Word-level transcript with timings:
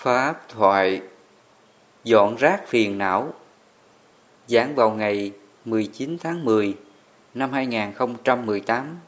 Pháp 0.00 0.48
thoại 0.48 1.02
Dọn 2.04 2.36
rác 2.36 2.66
phiền 2.66 2.98
não, 2.98 3.32
Giảng 4.46 4.74
vào 4.74 4.90
ngày 4.90 5.32
19 5.64 6.16
tháng 6.20 6.44
10 6.44 6.76
năm 7.34 7.52
2018 7.52 8.98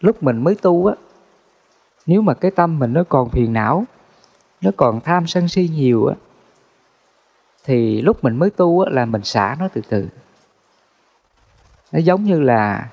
Lúc 0.00 0.22
mình 0.22 0.44
mới 0.44 0.54
tu 0.54 0.86
á, 0.86 0.94
Nếu 2.06 2.22
mà 2.22 2.34
cái 2.34 2.50
tâm 2.50 2.78
mình 2.78 2.92
nó 2.92 3.04
còn 3.08 3.30
phiền 3.30 3.52
não, 3.52 3.84
Nó 4.60 4.70
còn 4.76 5.00
tham 5.00 5.26
sân 5.26 5.48
si 5.48 5.68
nhiều 5.68 6.06
á, 6.06 6.14
Thì 7.64 8.02
lúc 8.02 8.24
mình 8.24 8.36
mới 8.36 8.50
tu 8.50 8.80
á 8.80 8.90
là 8.92 9.04
mình 9.04 9.22
xả 9.24 9.56
nó 9.58 9.68
từ 9.74 9.80
từ. 9.88 10.08
Nó 11.92 11.98
giống 11.98 12.24
như 12.24 12.40
là 12.40 12.88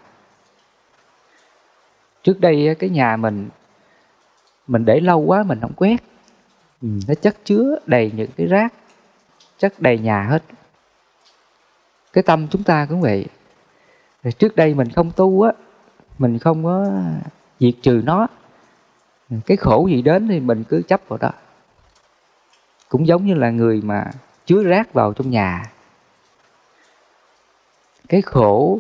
trước 2.24 2.40
đây 2.42 2.76
cái 2.80 2.90
nhà 2.90 3.18
mình 3.18 3.50
mình 4.68 4.86
để 4.86 5.00
lâu 5.00 5.20
quá 5.20 5.44
mình 5.44 5.60
không 5.62 5.74
quét. 5.74 6.04
Ừ, 6.82 6.88
nó 7.08 7.14
chất 7.14 7.38
chứa 7.46 7.80
đầy 7.86 8.12
những 8.16 8.30
cái 8.38 8.48
rác 8.48 8.74
chất 9.58 9.80
đầy 9.80 9.98
nhà 9.98 10.24
hết. 10.24 10.44
Cái 12.14 12.24
tâm 12.24 12.48
chúng 12.52 12.64
ta 12.64 12.86
cũng 12.90 13.02
vậy. 13.02 13.26
Rồi 14.24 14.32
trước 14.32 14.56
đây 14.56 14.74
mình 14.74 14.90
không 14.90 15.12
tu 15.12 15.42
á 15.42 15.52
mình 16.18 16.40
không 16.40 16.64
có 16.64 16.92
diệt 17.60 17.74
trừ 17.82 18.02
nó. 18.06 18.28
Cái 19.46 19.58
khổ 19.58 19.88
gì 19.88 20.02
đến 20.02 20.28
thì 20.28 20.40
mình 20.40 20.64
cứ 20.70 20.82
chấp 20.88 21.02
vào 21.08 21.18
đó. 21.18 21.32
Cũng 22.90 23.08
giống 23.08 23.26
như 23.26 23.34
là 23.34 23.50
người 23.50 23.82
mà 23.82 24.12
chứa 24.46 24.64
rác 24.64 24.94
vào 24.94 25.14
trong 25.14 25.30
nhà. 25.30 25.64
Cái 28.10 28.22
khổ 28.22 28.80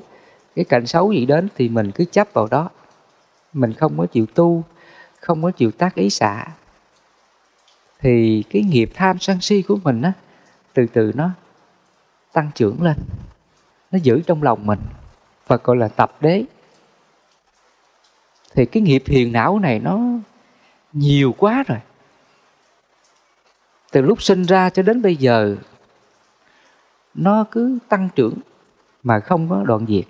cái 0.55 0.65
cảnh 0.65 0.87
xấu 0.87 1.11
gì 1.11 1.25
đến 1.25 1.47
thì 1.55 1.69
mình 1.69 1.91
cứ 1.91 2.05
chấp 2.05 2.27
vào 2.33 2.47
đó 2.51 2.69
mình 3.53 3.73
không 3.73 3.97
có 3.97 4.05
chịu 4.05 4.25
tu, 4.25 4.63
không 5.19 5.43
có 5.43 5.51
chịu 5.51 5.71
tác 5.71 5.95
ý 5.95 6.09
xả, 6.09 6.47
thì 7.99 8.43
cái 8.49 8.61
nghiệp 8.61 8.91
tham 8.93 9.19
sân 9.19 9.41
si 9.41 9.61
của 9.61 9.77
mình 9.83 10.01
á, 10.01 10.13
từ 10.73 10.85
từ 10.93 11.11
nó 11.15 11.29
tăng 12.33 12.51
trưởng 12.55 12.81
lên, 12.81 12.97
nó 13.91 13.99
giữ 14.03 14.21
trong 14.27 14.43
lòng 14.43 14.65
mình 14.65 14.79
và 15.47 15.57
gọi 15.63 15.77
là 15.77 15.87
tập 15.87 16.15
đế. 16.21 16.43
Thì 18.53 18.65
cái 18.65 18.83
nghiệp 18.83 19.03
hiền 19.05 19.31
não 19.31 19.59
này 19.59 19.79
nó 19.79 19.99
nhiều 20.93 21.35
quá 21.37 21.63
rồi. 21.67 21.79
Từ 23.91 24.01
lúc 24.01 24.21
sinh 24.21 24.43
ra 24.43 24.69
cho 24.69 24.83
đến 24.83 25.01
bây 25.01 25.15
giờ, 25.15 25.55
nó 27.13 27.45
cứ 27.51 27.77
tăng 27.89 28.09
trưởng 28.15 28.37
mà 29.03 29.19
không 29.19 29.49
có 29.49 29.63
đoạn 29.63 29.85
diệt. 29.87 30.05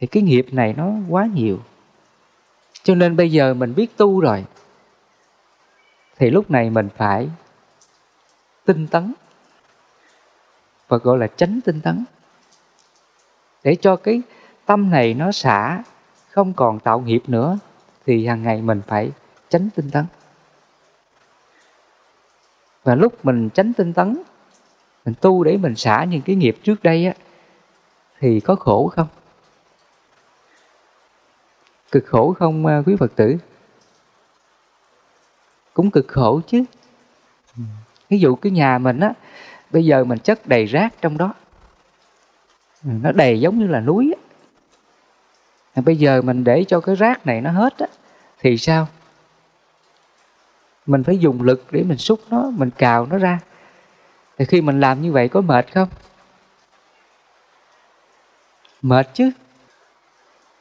Thì 0.00 0.06
cái 0.06 0.22
nghiệp 0.22 0.46
này 0.52 0.74
nó 0.76 0.92
quá 1.08 1.26
nhiều 1.34 1.60
cho 2.84 2.94
nên 2.94 3.16
bây 3.16 3.32
giờ 3.32 3.54
mình 3.54 3.74
biết 3.74 3.96
tu 3.96 4.20
rồi. 4.20 4.44
Thì 6.18 6.30
lúc 6.30 6.50
này 6.50 6.70
mình 6.70 6.88
phải 6.96 7.30
tinh 8.64 8.86
tấn 8.86 9.14
và 10.88 10.96
gọi 10.96 11.18
là 11.18 11.26
tránh 11.26 11.60
tinh 11.64 11.80
tấn. 11.80 12.04
Để 13.62 13.74
cho 13.74 13.96
cái 13.96 14.22
tâm 14.66 14.90
này 14.90 15.14
nó 15.14 15.32
xả, 15.32 15.82
không 16.30 16.52
còn 16.52 16.80
tạo 16.80 17.00
nghiệp 17.00 17.22
nữa, 17.26 17.58
thì 18.06 18.26
hàng 18.26 18.42
ngày 18.42 18.62
mình 18.62 18.82
phải 18.86 19.10
tránh 19.48 19.68
tinh 19.74 19.90
tấn. 19.90 20.04
Và 22.82 22.94
lúc 22.94 23.24
mình 23.24 23.50
tránh 23.50 23.72
tinh 23.72 23.92
tấn, 23.92 24.22
mình 25.04 25.14
tu 25.20 25.44
để 25.44 25.56
mình 25.56 25.76
xả 25.76 26.04
những 26.04 26.22
cái 26.22 26.36
nghiệp 26.36 26.56
trước 26.62 26.82
đây 26.82 27.06
á, 27.06 27.14
thì 28.18 28.40
có 28.40 28.54
khổ 28.54 28.92
không? 28.96 29.08
Cực 31.94 32.06
khổ 32.06 32.34
không 32.38 32.66
à, 32.66 32.82
quý 32.86 32.96
Phật 32.96 33.12
tử? 33.16 33.36
Cũng 35.74 35.90
cực 35.90 36.08
khổ 36.08 36.40
chứ. 36.46 36.64
Ví 38.10 38.18
dụ 38.18 38.36
cái 38.36 38.52
nhà 38.52 38.78
mình 38.78 39.00
á, 39.00 39.12
bây 39.70 39.84
giờ 39.84 40.04
mình 40.04 40.18
chất 40.18 40.46
đầy 40.46 40.66
rác 40.66 40.94
trong 41.00 41.18
đó. 41.18 41.34
Nó 42.82 43.12
đầy 43.12 43.40
giống 43.40 43.58
như 43.58 43.66
là 43.66 43.80
núi 43.80 44.14
á. 44.16 44.22
À, 45.74 45.82
bây 45.86 45.96
giờ 45.96 46.22
mình 46.22 46.44
để 46.44 46.64
cho 46.68 46.80
cái 46.80 46.94
rác 46.94 47.26
này 47.26 47.40
nó 47.40 47.50
hết 47.50 47.78
á, 47.78 47.86
thì 48.40 48.58
sao? 48.58 48.88
Mình 50.86 51.04
phải 51.04 51.18
dùng 51.18 51.42
lực 51.42 51.64
để 51.70 51.82
mình 51.82 51.98
xúc 51.98 52.20
nó, 52.30 52.50
mình 52.50 52.70
cào 52.70 53.06
nó 53.06 53.18
ra. 53.18 53.40
Thì 54.38 54.44
khi 54.44 54.60
mình 54.60 54.80
làm 54.80 55.02
như 55.02 55.12
vậy 55.12 55.28
có 55.28 55.40
mệt 55.40 55.74
không? 55.74 55.88
Mệt 58.82 59.08
chứ 59.14 59.30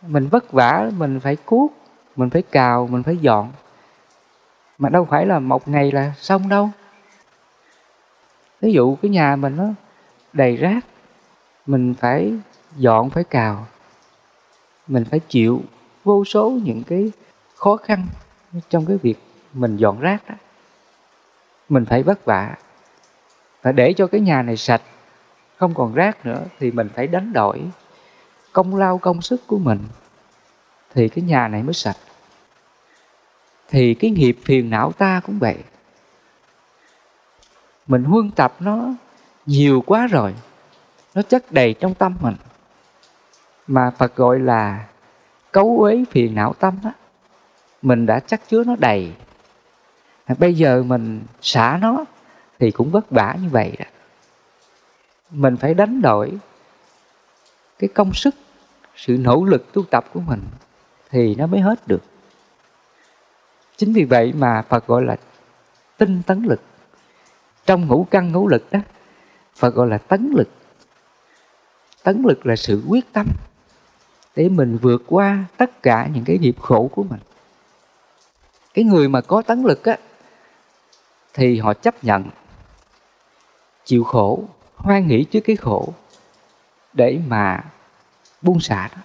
mình 0.07 0.27
vất 0.27 0.51
vả, 0.51 0.91
mình 0.97 1.19
phải 1.19 1.35
cuốc, 1.35 1.73
mình 2.15 2.29
phải 2.29 2.41
cào, 2.41 2.87
mình 2.87 3.03
phải 3.03 3.17
dọn. 3.17 3.51
Mà 4.77 4.89
đâu 4.89 5.05
phải 5.05 5.25
là 5.25 5.39
một 5.39 5.67
ngày 5.67 5.91
là 5.91 6.13
xong 6.17 6.49
đâu. 6.49 6.69
Ví 8.61 8.73
dụ 8.73 8.95
cái 8.95 9.11
nhà 9.11 9.35
mình 9.35 9.55
nó 9.57 9.65
đầy 10.33 10.55
rác, 10.55 10.85
mình 11.65 11.93
phải 11.99 12.33
dọn, 12.75 13.09
phải 13.09 13.23
cào. 13.23 13.67
Mình 14.87 15.05
phải 15.05 15.19
chịu 15.19 15.61
vô 16.03 16.25
số 16.25 16.49
những 16.63 16.83
cái 16.83 17.11
khó 17.55 17.77
khăn 17.77 18.05
trong 18.69 18.85
cái 18.85 18.97
việc 18.97 19.15
mình 19.53 19.77
dọn 19.77 19.99
rác 19.99 20.29
đó. 20.29 20.35
Mình 21.69 21.85
phải 21.85 22.03
vất 22.03 22.25
vả. 22.25 22.55
Và 23.61 23.71
để 23.71 23.93
cho 23.93 24.07
cái 24.07 24.21
nhà 24.21 24.41
này 24.41 24.57
sạch, 24.57 24.81
không 25.57 25.73
còn 25.73 25.93
rác 25.93 26.25
nữa 26.25 26.43
thì 26.59 26.71
mình 26.71 26.89
phải 26.95 27.07
đánh 27.07 27.33
đổi 27.33 27.61
công 28.53 28.75
lao 28.75 28.97
công 28.97 29.21
sức 29.21 29.47
của 29.47 29.57
mình, 29.57 29.79
thì 30.93 31.09
cái 31.09 31.23
nhà 31.23 31.47
này 31.47 31.63
mới 31.63 31.73
sạch. 31.73 31.97
Thì 33.69 33.93
cái 33.93 34.11
nghiệp 34.11 34.37
phiền 34.45 34.69
não 34.69 34.91
ta 34.91 35.21
cũng 35.25 35.39
vậy. 35.39 35.57
Mình 37.87 38.03
huân 38.03 38.31
tập 38.31 38.55
nó 38.59 38.93
nhiều 39.45 39.83
quá 39.85 40.07
rồi, 40.07 40.33
nó 41.15 41.21
chất 41.21 41.51
đầy 41.51 41.73
trong 41.73 41.93
tâm 41.93 42.15
mình. 42.21 42.35
Mà 43.67 43.91
phật 43.97 44.15
gọi 44.15 44.39
là 44.39 44.85
cấu 45.51 45.77
uế 45.79 46.03
phiền 46.11 46.35
não 46.35 46.53
tâm 46.53 46.79
á, 46.83 46.91
mình 47.81 48.05
đã 48.05 48.19
chắc 48.19 48.49
chứa 48.49 48.63
nó 48.63 48.75
đầy. 48.79 49.13
Bây 50.39 50.53
giờ 50.53 50.83
mình 50.83 51.21
xả 51.41 51.77
nó 51.81 52.05
thì 52.59 52.71
cũng 52.71 52.91
vất 52.91 53.09
vả 53.09 53.35
như 53.41 53.49
vậy 53.49 53.75
đó. 53.79 53.85
Mình 55.29 55.57
phải 55.57 55.73
đánh 55.73 56.01
đổi 56.01 56.37
cái 57.83 57.87
công 57.87 58.13
sức, 58.13 58.35
sự 58.95 59.17
nỗ 59.17 59.43
lực 59.43 59.73
tu 59.73 59.83
tập 59.83 60.05
của 60.13 60.19
mình 60.19 60.41
thì 61.09 61.35
nó 61.35 61.47
mới 61.47 61.59
hết 61.59 61.87
được. 61.87 62.01
Chính 63.77 63.93
vì 63.93 64.03
vậy 64.03 64.33
mà 64.33 64.61
phật 64.61 64.87
gọi 64.87 65.03
là 65.03 65.15
tinh 65.97 66.21
tấn 66.27 66.43
lực. 66.43 66.61
Trong 67.65 67.87
ngũ 67.87 68.07
căn 68.11 68.31
ngũ 68.31 68.47
lực 68.47 68.71
đó, 68.71 68.79
phật 69.55 69.75
gọi 69.75 69.87
là 69.87 69.97
tấn 69.97 70.31
lực. 70.35 70.49
Tấn 72.03 72.23
lực 72.25 72.45
là 72.45 72.55
sự 72.55 72.83
quyết 72.87 73.13
tâm 73.13 73.27
để 74.35 74.49
mình 74.49 74.77
vượt 74.77 75.03
qua 75.07 75.45
tất 75.57 75.83
cả 75.83 76.09
những 76.13 76.23
cái 76.23 76.37
nghiệp 76.37 76.55
khổ 76.61 76.89
của 76.95 77.03
mình. 77.03 77.19
Cái 78.73 78.85
người 78.85 79.09
mà 79.09 79.21
có 79.21 79.41
tấn 79.41 79.61
lực 79.61 79.85
á, 79.85 79.97
thì 81.33 81.59
họ 81.59 81.73
chấp 81.73 82.03
nhận 82.03 82.23
chịu 83.85 84.03
khổ, 84.03 84.43
hoan 84.75 85.03
hỷ 85.03 85.23
trước 85.23 85.41
cái 85.43 85.55
khổ 85.55 85.93
để 86.93 87.19
mà 87.27 87.63
buông 88.41 88.59
xả 88.59 88.89
đó. 88.95 89.01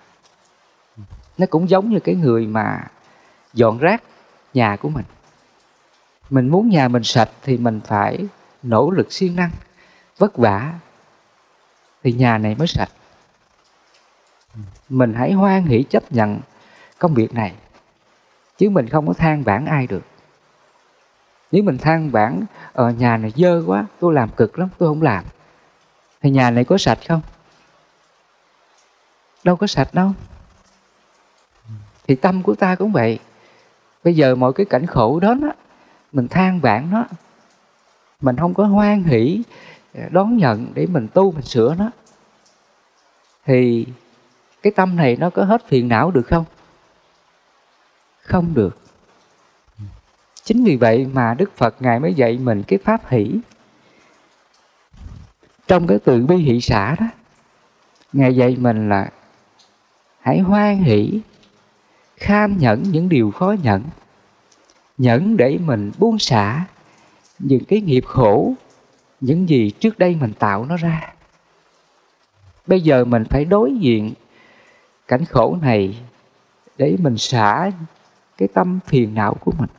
Nó 1.38 1.46
cũng 1.50 1.68
giống 1.68 1.90
như 1.90 2.00
cái 2.00 2.14
người 2.14 2.46
mà 2.46 2.84
dọn 3.52 3.78
rác 3.78 4.02
nhà 4.54 4.76
của 4.76 4.88
mình. 4.88 5.04
Mình 6.30 6.48
muốn 6.48 6.68
nhà 6.68 6.88
mình 6.88 7.04
sạch 7.04 7.30
thì 7.42 7.56
mình 7.56 7.80
phải 7.84 8.26
nỗ 8.62 8.90
lực 8.90 9.12
siêng 9.12 9.36
năng, 9.36 9.50
vất 10.18 10.36
vả 10.36 10.72
thì 12.02 12.12
nhà 12.12 12.38
này 12.38 12.54
mới 12.54 12.66
sạch. 12.66 12.90
Mình 14.88 15.14
hãy 15.14 15.32
hoan 15.32 15.64
hỷ 15.64 15.82
chấp 15.82 16.12
nhận 16.12 16.40
công 16.98 17.14
việc 17.14 17.34
này, 17.34 17.54
chứ 18.58 18.70
mình 18.70 18.88
không 18.88 19.06
có 19.06 19.12
than 19.12 19.42
vãn 19.42 19.64
ai 19.64 19.86
được. 19.86 20.02
Nếu 21.52 21.62
mình 21.62 21.78
than 21.78 22.10
vãn 22.10 22.44
ở 22.72 22.90
nhà 22.90 23.16
này 23.16 23.32
dơ 23.36 23.62
quá, 23.66 23.86
tôi 24.00 24.14
làm 24.14 24.28
cực 24.36 24.58
lắm, 24.58 24.68
tôi 24.78 24.88
không 24.88 25.02
làm. 25.02 25.24
Thì 26.22 26.30
nhà 26.30 26.50
này 26.50 26.64
có 26.64 26.78
sạch 26.78 26.98
không? 27.08 27.20
Đâu 29.48 29.56
có 29.56 29.66
sạch 29.66 29.94
đâu. 29.94 30.12
Thì 32.06 32.14
tâm 32.14 32.42
của 32.42 32.54
ta 32.54 32.74
cũng 32.74 32.92
vậy. 32.92 33.18
Bây 34.04 34.16
giờ 34.16 34.34
mọi 34.34 34.52
cái 34.52 34.66
cảnh 34.66 34.86
khổ 34.86 35.20
đó 35.20 35.34
đó 35.34 35.52
mình 36.12 36.28
than 36.28 36.60
vãn 36.60 36.90
nó, 36.90 37.04
mình 38.20 38.36
không 38.36 38.54
có 38.54 38.64
hoan 38.64 39.02
hỷ 39.02 39.42
à, 39.94 40.08
đón 40.10 40.36
nhận 40.36 40.66
để 40.74 40.86
mình 40.86 41.08
tu, 41.14 41.32
mình 41.32 41.42
sửa 41.42 41.74
nó, 41.78 41.90
thì 43.44 43.86
cái 44.62 44.72
tâm 44.76 44.96
này 44.96 45.16
nó 45.16 45.30
có 45.30 45.44
hết 45.44 45.68
phiền 45.68 45.88
não 45.88 46.10
được 46.10 46.26
không? 46.26 46.44
Không 48.22 48.54
được. 48.54 48.78
Chính 50.42 50.64
vì 50.64 50.76
vậy 50.76 51.06
mà 51.12 51.34
đức 51.34 51.56
phật 51.56 51.74
ngài 51.80 52.00
mới 52.00 52.14
dạy 52.14 52.38
mình 52.38 52.62
cái 52.62 52.78
pháp 52.84 53.08
hỷ. 53.08 53.40
Trong 55.66 55.86
cái 55.86 55.98
từ 56.04 56.26
bi 56.26 56.36
hỷ 56.36 56.60
xã 56.60 56.96
đó, 57.00 57.06
ngài 58.12 58.36
dạy 58.36 58.56
mình 58.60 58.88
là 58.88 59.10
hãy 60.28 60.38
hoan 60.38 60.82
hỷ, 60.82 61.20
kham 62.16 62.58
nhẫn 62.58 62.82
những 62.82 63.08
điều 63.08 63.30
khó 63.30 63.54
nhẫn 63.62 63.82
nhẫn 64.98 65.36
để 65.36 65.58
mình 65.58 65.92
buông 65.98 66.18
xả 66.18 66.64
những 67.38 67.64
cái 67.64 67.80
nghiệp 67.80 68.04
khổ, 68.06 68.52
những 69.20 69.48
gì 69.48 69.70
trước 69.70 69.98
đây 69.98 70.16
mình 70.20 70.32
tạo 70.38 70.64
nó 70.64 70.76
ra. 70.76 71.14
Bây 72.66 72.80
giờ 72.80 73.04
mình 73.04 73.24
phải 73.24 73.44
đối 73.44 73.74
diện 73.74 74.12
cảnh 75.08 75.24
khổ 75.24 75.58
này 75.62 75.98
để 76.78 76.96
mình 77.00 77.18
xả 77.18 77.70
cái 78.36 78.48
tâm 78.48 78.78
phiền 78.86 79.14
não 79.14 79.34
của 79.34 79.52
mình. 79.58 79.70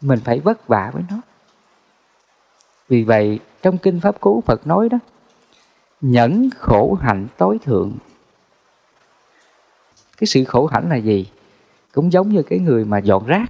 Mình 0.00 0.18
phải 0.24 0.40
vất 0.40 0.68
vả 0.68 0.90
với 0.94 1.02
nó. 1.10 1.16
Vì 2.88 3.02
vậy, 3.02 3.38
trong 3.62 3.78
kinh 3.78 4.00
pháp 4.00 4.20
cú 4.20 4.42
phật 4.46 4.66
nói 4.66 4.88
đó, 4.88 4.98
nhẫn 6.00 6.50
khổ 6.58 6.98
hạnh 7.00 7.26
tối 7.36 7.58
thượng 7.64 7.92
cái 10.16 10.26
sự 10.26 10.44
khổ 10.44 10.66
hạnh 10.66 10.88
là 10.88 10.96
gì? 10.96 11.30
Cũng 11.92 12.12
giống 12.12 12.28
như 12.28 12.42
cái 12.42 12.58
người 12.58 12.84
mà 12.84 12.98
dọn 12.98 13.26
rác. 13.26 13.46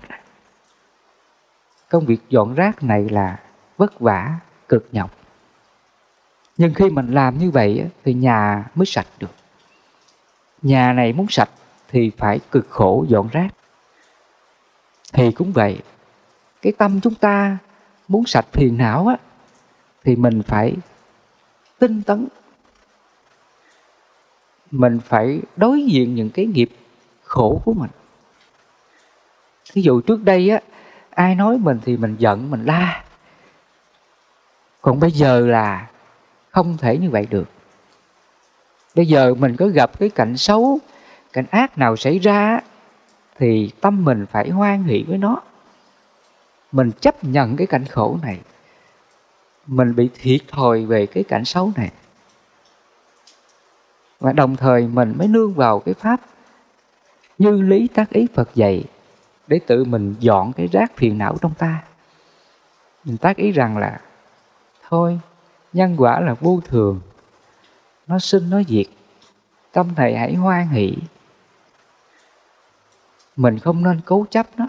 Công 1.90 2.06
việc 2.06 2.20
dọn 2.28 2.54
rác 2.54 2.82
này 2.82 3.08
là 3.08 3.40
vất 3.76 4.00
vả, 4.00 4.38
cực 4.68 4.88
nhọc. 4.92 5.10
Nhưng 6.56 6.74
khi 6.74 6.90
mình 6.90 7.10
làm 7.10 7.38
như 7.38 7.50
vậy 7.50 7.86
thì 8.04 8.14
nhà 8.14 8.64
mới 8.74 8.86
sạch 8.86 9.06
được. 9.18 9.30
Nhà 10.62 10.92
này 10.92 11.12
muốn 11.12 11.26
sạch 11.30 11.50
thì 11.88 12.10
phải 12.16 12.40
cực 12.50 12.66
khổ 12.70 13.04
dọn 13.08 13.28
rác. 13.32 13.48
Thì 15.12 15.32
cũng 15.32 15.52
vậy, 15.52 15.78
cái 16.62 16.72
tâm 16.78 17.00
chúng 17.00 17.14
ta 17.14 17.58
muốn 18.08 18.26
sạch 18.26 18.46
phiền 18.52 18.78
não 18.78 19.06
á, 19.06 19.16
thì 20.04 20.16
mình 20.16 20.42
phải 20.42 20.76
tinh 21.78 22.02
tấn 22.02 22.28
mình 24.70 25.00
phải 25.04 25.40
đối 25.56 25.82
diện 25.82 26.14
những 26.14 26.30
cái 26.30 26.46
nghiệp 26.46 26.70
khổ 27.24 27.62
của 27.64 27.72
mình. 27.72 27.90
Ví 29.72 29.82
dụ 29.82 30.00
trước 30.00 30.24
đây 30.24 30.50
á, 30.50 30.60
ai 31.10 31.34
nói 31.34 31.58
mình 31.58 31.78
thì 31.84 31.96
mình 31.96 32.16
giận, 32.18 32.50
mình 32.50 32.64
la. 32.64 33.04
Còn 34.80 35.00
bây 35.00 35.10
giờ 35.10 35.40
là 35.40 35.86
không 36.50 36.76
thể 36.76 36.98
như 36.98 37.10
vậy 37.10 37.26
được. 37.30 37.48
Bây 38.94 39.06
giờ 39.06 39.34
mình 39.34 39.56
có 39.56 39.66
gặp 39.66 39.98
cái 39.98 40.10
cảnh 40.10 40.36
xấu, 40.36 40.78
cảnh 41.32 41.46
ác 41.50 41.78
nào 41.78 41.96
xảy 41.96 42.18
ra 42.18 42.60
thì 43.38 43.70
tâm 43.80 44.04
mình 44.04 44.26
phải 44.30 44.50
hoan 44.50 44.84
hỷ 44.84 45.02
với 45.08 45.18
nó. 45.18 45.40
Mình 46.72 46.90
chấp 47.00 47.24
nhận 47.24 47.56
cái 47.56 47.66
cảnh 47.66 47.84
khổ 47.84 48.18
này. 48.22 48.40
Mình 49.66 49.96
bị 49.96 50.10
thiệt 50.14 50.40
thòi 50.48 50.84
về 50.84 51.06
cái 51.06 51.24
cảnh 51.24 51.44
xấu 51.44 51.72
này 51.76 51.90
và 54.20 54.32
đồng 54.32 54.56
thời 54.56 54.88
mình 54.88 55.14
mới 55.18 55.28
nương 55.28 55.54
vào 55.54 55.80
cái 55.80 55.94
pháp 55.94 56.20
như 57.38 57.50
lý 57.50 57.88
tác 57.88 58.10
ý 58.10 58.26
Phật 58.34 58.54
dạy 58.54 58.84
để 59.46 59.60
tự 59.66 59.84
mình 59.84 60.14
dọn 60.18 60.52
cái 60.52 60.66
rác 60.66 60.96
phiền 60.96 61.18
não 61.18 61.36
trong 61.42 61.54
ta. 61.54 61.82
Mình 63.04 63.16
tác 63.16 63.36
ý 63.36 63.52
rằng 63.52 63.78
là, 63.78 64.00
thôi, 64.88 65.20
nhân 65.72 65.94
quả 65.98 66.20
là 66.20 66.34
vô 66.34 66.60
thường, 66.68 67.00
nó 68.06 68.18
sinh, 68.18 68.50
nó 68.50 68.62
diệt, 68.68 68.86
tâm 69.72 69.94
thầy 69.96 70.16
hãy 70.16 70.34
hoan 70.34 70.68
hỷ. 70.68 70.96
Mình 73.36 73.58
không 73.58 73.82
nên 73.82 74.00
cố 74.04 74.26
chấp 74.30 74.46
nó. 74.56 74.68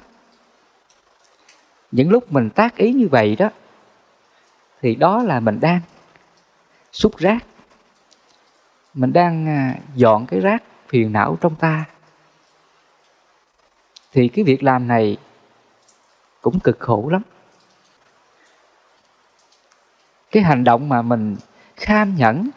Những 1.92 2.10
lúc 2.10 2.32
mình 2.32 2.50
tác 2.50 2.76
ý 2.76 2.94
như 2.94 3.08
vậy 3.12 3.36
đó, 3.36 3.50
thì 4.82 4.96
đó 4.96 5.24
là 5.24 5.40
mình 5.40 5.60
đang 5.60 5.82
xúc 6.92 7.18
rác 7.18 7.46
mình 8.98 9.14
đang 9.14 9.48
à, 9.48 9.76
dọn 9.96 10.26
cái 10.26 10.40
rác 10.40 10.64
phiền 10.88 11.14
não 11.14 11.38
trong 11.42 11.56
ta. 11.56 11.86
Thì 14.12 14.28
cái 14.28 14.46
việc 14.46 14.64
làm 14.64 14.88
này 14.88 15.18
cũng 16.42 16.60
cực 16.60 16.80
khổ 16.80 17.10
lắm. 17.12 17.22
Cái 20.32 20.44
hành 20.44 20.64
động 20.64 20.90
mà 20.90 21.02
mình 21.02 21.36
kham 21.76 22.16
nhẫn 22.16 22.50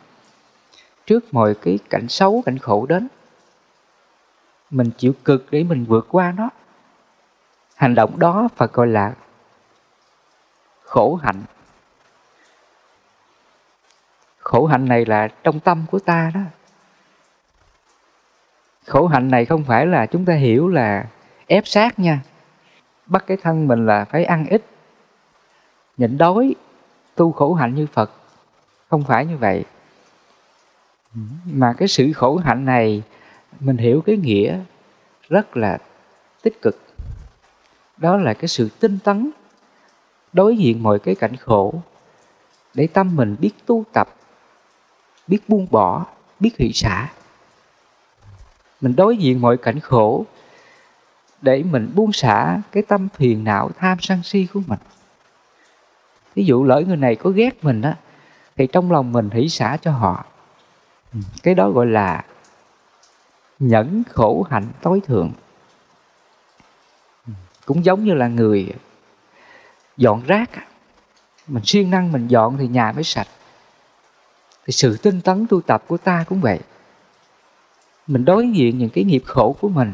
trước 1.06 1.34
mọi 1.34 1.54
cái 1.54 1.78
cảnh 1.90 2.08
xấu, 2.08 2.42
cảnh 2.46 2.58
khổ 2.58 2.86
đến, 2.86 3.08
mình 4.70 4.90
chịu 4.98 5.12
cực 5.24 5.46
để 5.50 5.64
mình 5.64 5.84
vượt 5.84 6.06
qua 6.10 6.34
nó. 6.36 6.50
Hành 7.74 7.94
động 7.94 8.18
đó 8.18 8.48
phải 8.56 8.68
gọi 8.72 8.86
là 8.86 9.14
khổ 10.82 11.14
hạnh 11.14 11.42
khổ 14.50 14.66
hạnh 14.66 14.84
này 14.84 15.04
là 15.04 15.28
trong 15.28 15.60
tâm 15.60 15.84
của 15.90 15.98
ta 15.98 16.32
đó. 16.34 16.40
Khổ 18.86 19.06
hạnh 19.06 19.28
này 19.30 19.44
không 19.44 19.64
phải 19.64 19.86
là 19.86 20.06
chúng 20.06 20.24
ta 20.24 20.34
hiểu 20.34 20.68
là 20.68 21.06
ép 21.46 21.66
sát 21.66 21.98
nha. 21.98 22.20
Bắt 23.06 23.24
cái 23.26 23.36
thân 23.42 23.68
mình 23.68 23.86
là 23.86 24.04
phải 24.04 24.24
ăn 24.24 24.46
ít. 24.46 24.64
Nhịn 25.96 26.18
đói, 26.18 26.54
tu 27.14 27.32
khổ 27.32 27.54
hạnh 27.54 27.74
như 27.74 27.86
phật. 27.92 28.10
Không 28.88 29.04
phải 29.04 29.26
như 29.26 29.36
vậy. 29.36 29.64
Mà 31.44 31.72
cái 31.72 31.88
sự 31.88 32.12
khổ 32.12 32.36
hạnh 32.36 32.64
này, 32.64 33.02
mình 33.60 33.76
hiểu 33.76 34.02
cái 34.06 34.16
nghĩa 34.16 34.58
rất 35.28 35.56
là 35.56 35.78
tích 36.42 36.62
cực. 36.62 36.80
Đó 37.96 38.16
là 38.16 38.34
cái 38.34 38.48
sự 38.48 38.68
tinh 38.80 38.98
tấn, 39.04 39.30
đối 40.32 40.56
diện 40.56 40.82
mọi 40.82 40.98
cái 40.98 41.14
cảnh 41.14 41.36
khổ, 41.36 41.74
để 42.74 42.86
tâm 42.86 43.16
mình 43.16 43.36
biết 43.40 43.52
tu 43.66 43.84
tập 43.92 44.08
biết 45.30 45.48
buông 45.48 45.66
bỏ, 45.70 46.06
biết 46.40 46.56
hỷ 46.56 46.72
xả. 46.72 47.08
Mình 48.80 48.96
đối 48.96 49.16
diện 49.16 49.40
mọi 49.40 49.56
cảnh 49.56 49.80
khổ 49.80 50.24
để 51.42 51.62
mình 51.62 51.92
buông 51.94 52.12
xả 52.12 52.60
cái 52.72 52.82
tâm 52.82 53.08
phiền 53.14 53.44
não, 53.44 53.70
tham 53.78 53.98
sân 54.00 54.22
si 54.22 54.46
của 54.54 54.60
mình. 54.66 54.78
Ví 56.34 56.44
dụ 56.44 56.64
lỡ 56.64 56.82
người 56.86 56.96
này 56.96 57.16
có 57.16 57.30
ghét 57.30 57.64
mình 57.64 57.82
á, 57.82 57.96
thì 58.56 58.66
trong 58.66 58.92
lòng 58.92 59.12
mình 59.12 59.30
hỷ 59.30 59.48
xả 59.48 59.76
cho 59.82 59.90
họ. 59.90 60.24
Ừ, 61.12 61.20
cái 61.42 61.54
đó 61.54 61.70
gọi 61.70 61.86
là 61.86 62.24
nhẫn 63.58 64.02
khổ 64.10 64.46
hạnh 64.50 64.66
tối 64.82 65.00
thượng. 65.06 65.32
Ừ, 67.26 67.32
cũng 67.66 67.84
giống 67.84 68.04
như 68.04 68.14
là 68.14 68.28
người 68.28 68.72
dọn 69.96 70.22
rác 70.26 70.50
mình 71.46 71.64
siêng 71.64 71.90
năng 71.90 72.12
mình 72.12 72.28
dọn 72.28 72.56
thì 72.58 72.68
nhà 72.68 72.92
mới 72.92 73.04
sạch 73.04 73.28
thì 74.66 74.72
sự 74.72 74.96
tinh 74.96 75.20
tấn 75.20 75.46
tu 75.46 75.60
tập 75.60 75.84
của 75.86 75.96
ta 75.96 76.24
cũng 76.28 76.40
vậy. 76.40 76.60
Mình 78.06 78.24
đối 78.24 78.50
diện 78.50 78.78
những 78.78 78.90
cái 78.90 79.04
nghiệp 79.04 79.22
khổ 79.26 79.56
của 79.60 79.68
mình 79.68 79.92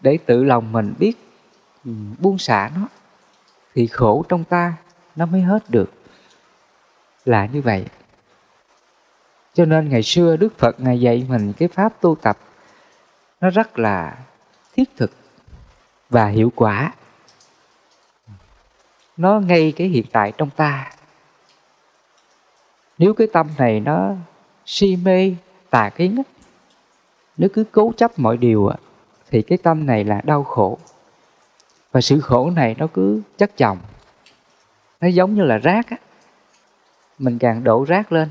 để 0.00 0.18
tự 0.26 0.44
lòng 0.44 0.72
mình 0.72 0.94
biết 0.98 1.16
ừ, 1.84 1.92
buông 2.18 2.38
xả 2.38 2.70
nó, 2.76 2.88
thì 3.74 3.86
khổ 3.86 4.24
trong 4.28 4.44
ta 4.44 4.76
nó 5.16 5.26
mới 5.26 5.40
hết 5.40 5.70
được. 5.70 5.92
Là 7.24 7.46
như 7.46 7.62
vậy. 7.62 7.86
Cho 9.54 9.64
nên 9.64 9.88
ngày 9.88 10.02
xưa 10.02 10.36
đức 10.36 10.58
phật 10.58 10.80
ngài 10.80 11.00
dạy 11.00 11.26
mình 11.28 11.52
cái 11.52 11.68
pháp 11.68 12.00
tu 12.00 12.14
tập, 12.14 12.38
nó 13.40 13.50
rất 13.50 13.78
là 13.78 14.18
thiết 14.72 14.96
thực 14.96 15.10
và 16.10 16.26
hiệu 16.26 16.52
quả. 16.54 16.92
Nó 19.16 19.40
ngay 19.40 19.72
cái 19.76 19.88
hiện 19.88 20.04
tại 20.12 20.32
trong 20.38 20.50
ta 20.50 20.90
nếu 22.98 23.14
cái 23.14 23.26
tâm 23.32 23.48
này 23.58 23.80
nó 23.80 24.14
si 24.66 24.96
mê, 24.96 25.34
tà 25.70 25.88
kiến 25.88 26.22
nếu 27.36 27.48
cứ 27.52 27.64
cố 27.72 27.92
chấp 27.96 28.18
mọi 28.18 28.36
điều 28.36 28.70
thì 29.30 29.42
cái 29.42 29.58
tâm 29.58 29.86
này 29.86 30.04
là 30.04 30.20
đau 30.24 30.44
khổ. 30.44 30.78
Và 31.92 32.00
sự 32.00 32.20
khổ 32.20 32.50
này 32.50 32.76
nó 32.78 32.86
cứ 32.86 33.22
chất 33.38 33.56
chồng. 33.56 33.78
Nó 35.00 35.08
giống 35.08 35.34
như 35.34 35.42
là 35.42 35.58
rác 35.58 35.90
á. 35.90 35.96
Mình 37.18 37.38
càng 37.38 37.64
đổ 37.64 37.84
rác 37.84 38.12
lên, 38.12 38.28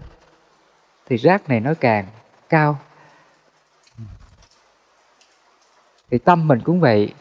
thì 1.05 1.17
rác 1.17 1.49
này 1.49 1.59
nó 1.59 1.73
càng 1.79 2.05
cao. 2.49 2.77
Thì 6.11 6.17
tâm 6.17 6.47
mình 6.47 6.59
cũng 6.63 6.79
vậy. 6.79 7.13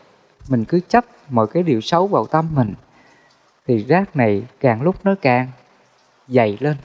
Mình 0.49 0.65
cứ 0.65 0.81
chấp 0.89 1.05
mọi 1.29 1.47
cái 1.47 1.63
điều 1.63 1.81
xấu 1.81 2.07
vào 2.07 2.27
tâm 2.27 2.49
mình, 2.55 2.75
thì 3.67 3.85
rác 3.85 4.17
này 4.17 4.43
càng 4.61 4.83
lúc 4.83 4.97
nó 5.05 5.15
càng 5.23 5.49
dày 6.29 6.59
lên. 6.61 6.77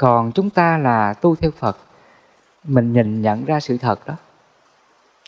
Còn 0.00 0.32
chúng 0.32 0.50
ta 0.50 0.78
là 0.78 1.14
tu 1.14 1.36
theo 1.36 1.50
phật, 1.50 1.76
mình 2.64 2.92
nhìn 2.92 3.22
nhận 3.22 3.44
ra 3.44 3.60
sự 3.60 3.78
thật 3.78 4.06
đó. 4.06 4.14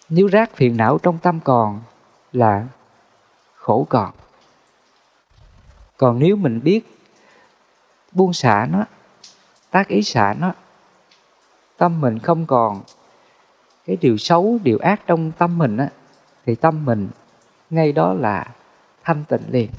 Nếu 0.08 0.26
rác 0.26 0.50
phiền 0.56 0.76
não 0.76 0.98
trong 1.02 1.18
tâm 1.18 1.40
còn 1.44 1.80
là 2.32 2.66
khổ 3.54 3.86
còn. 3.88 4.10
Còn 5.96 6.18
nếu 6.18 6.36
mình 6.36 6.60
biết 6.64 7.00
buông 8.12 8.32
xả 8.32 8.66
nó, 8.70 8.84
tác 9.70 9.88
ý 9.88 10.02
xả 10.02 10.34
nó, 10.38 10.52
tâm 11.76 12.00
mình 12.00 12.18
không 12.18 12.46
còn 12.46 12.82
cái 13.86 13.96
điều 14.00 14.16
xấu, 14.16 14.58
điều 14.62 14.78
ác 14.78 15.00
trong 15.06 15.32
tâm 15.32 15.58
mình 15.58 15.76
á, 15.76 15.88
thì 16.46 16.54
tâm 16.54 16.84
mình 16.84 17.08
ngay 17.70 17.92
đó 17.92 18.12
là 18.12 18.46
thanh 19.04 19.24
tịnh 19.24 19.42
liền. 19.50 19.70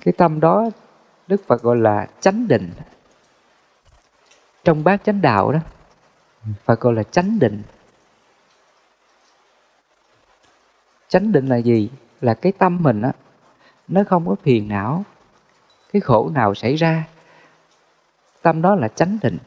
Cái 0.00 0.12
tâm 0.12 0.40
đó 0.40 0.70
đức 1.32 1.46
phật 1.46 1.62
gọi 1.62 1.76
là 1.76 2.06
chánh 2.20 2.48
định. 2.48 2.72
Trong 4.64 4.84
bát 4.84 5.04
chánh 5.04 5.22
đạo 5.22 5.52
đó, 5.52 5.58
Phật 6.64 6.80
gọi 6.80 6.94
là 6.94 7.02
chánh 7.02 7.38
định. 7.38 7.62
Chánh 11.08 11.32
định 11.32 11.46
là 11.46 11.56
gì? 11.56 11.90
Là 12.20 12.34
cái 12.34 12.52
tâm 12.52 12.82
mình 12.82 13.02
á, 13.02 13.12
nó 13.88 14.02
không 14.08 14.28
có 14.28 14.34
phiền 14.42 14.68
não, 14.68 15.04
cái 15.92 16.00
khổ 16.00 16.30
nào 16.34 16.54
xảy 16.54 16.76
ra, 16.76 17.04
tâm 18.42 18.62
đó 18.62 18.74
là 18.74 18.88
chánh 18.88 19.18
định. 19.22 19.38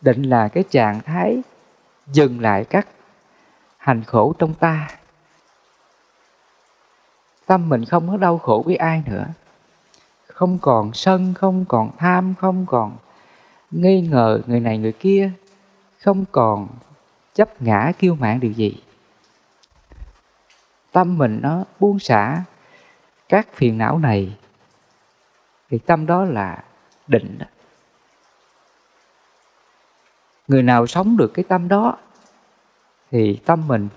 Định 0.00 0.22
là 0.22 0.48
cái 0.48 0.64
trạng 0.70 1.00
thái 1.00 1.42
dừng 2.06 2.40
lại 2.40 2.64
các 2.64 2.88
hành 3.76 4.04
khổ 4.04 4.34
trong 4.38 4.54
ta 4.54 4.88
tâm 7.50 7.68
mình 7.68 7.84
không 7.84 8.08
có 8.08 8.16
đau 8.16 8.38
khổ 8.38 8.62
với 8.66 8.76
ai 8.76 9.02
nữa. 9.06 9.26
Không 10.26 10.58
còn 10.58 10.92
sân, 10.92 11.34
không 11.34 11.64
còn 11.68 11.90
tham, 11.98 12.34
không 12.40 12.66
còn 12.66 12.96
nghi 13.70 14.00
ngờ 14.00 14.40
người 14.46 14.60
này 14.60 14.78
người 14.78 14.92
kia, 14.92 15.30
không 15.98 16.24
còn 16.32 16.68
chấp 17.34 17.62
ngã, 17.62 17.92
kiêu 17.98 18.14
mạn 18.14 18.40
điều 18.40 18.52
gì. 18.52 18.82
Tâm 20.92 21.18
mình 21.18 21.40
nó 21.42 21.64
buông 21.80 21.98
xả 21.98 22.42
các 23.28 23.48
phiền 23.54 23.78
não 23.78 23.98
này, 23.98 24.36
thì 25.70 25.78
tâm 25.78 26.06
đó 26.06 26.24
là 26.24 26.64
định. 27.06 27.38
Người 30.48 30.62
nào 30.62 30.86
sống 30.86 31.16
được 31.16 31.30
cái 31.34 31.44
tâm 31.48 31.68
đó, 31.68 31.96
thì 33.10 33.40
tâm 33.44 33.68
mình 33.68 33.88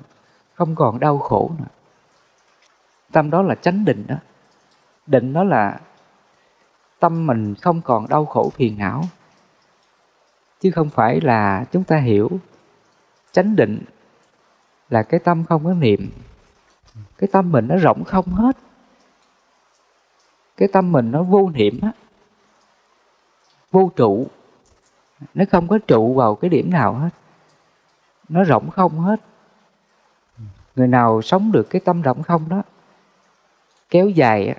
không 0.54 0.76
còn 0.76 1.00
đau 1.00 1.20
khổ 1.20 1.52
nữa 1.60 1.83
tâm 3.14 3.30
đó 3.30 3.42
là 3.42 3.56
chánh 3.56 3.86
định 3.86 4.06
đó. 4.08 4.16
Định 5.08 5.34
đó 5.34 5.44
là 5.44 5.80
tâm 7.00 7.28
mình 7.28 7.56
không 7.56 7.82
còn 7.82 8.08
đau 8.10 8.26
khổ 8.26 8.52
phiền 8.56 8.78
não. 8.78 9.04
Chứ 10.60 10.72
không 10.72 10.90
phải 10.90 11.22
là 11.22 11.66
chúng 11.72 11.84
ta 11.84 11.98
hiểu 11.98 12.30
chánh 13.32 13.56
định 13.56 13.84
là 14.90 15.04
cái 15.04 15.20
tâm 15.20 15.44
không 15.46 15.64
có 15.66 15.74
niệm. 15.74 16.10
Cái 17.18 17.30
tâm 17.32 17.52
mình 17.52 17.68
nó 17.68 17.76
rộng 17.76 18.04
không 18.04 18.26
hết. 18.26 18.58
Cái 20.58 20.68
tâm 20.74 20.92
mình 20.92 21.12
nó 21.12 21.24
vô 21.24 21.50
niệm 21.50 21.80
á, 21.82 21.92
vô 23.72 23.92
trụ. 23.96 24.28
Nó 25.34 25.46
không 25.52 25.68
có 25.68 25.80
trụ 25.88 26.14
vào 26.14 26.36
cái 26.36 26.50
điểm 26.50 26.72
nào 26.72 26.94
hết. 26.94 27.10
Nó 28.30 28.44
rộng 28.44 28.70
không 28.70 29.00
hết. 29.00 29.22
Người 30.76 30.88
nào 30.88 31.22
sống 31.22 31.52
được 31.52 31.70
cái 31.70 31.82
tâm 31.86 32.02
rộng 32.02 32.24
không 32.24 32.50
đó 32.50 32.62
kéo 33.94 34.10
dài 34.10 34.56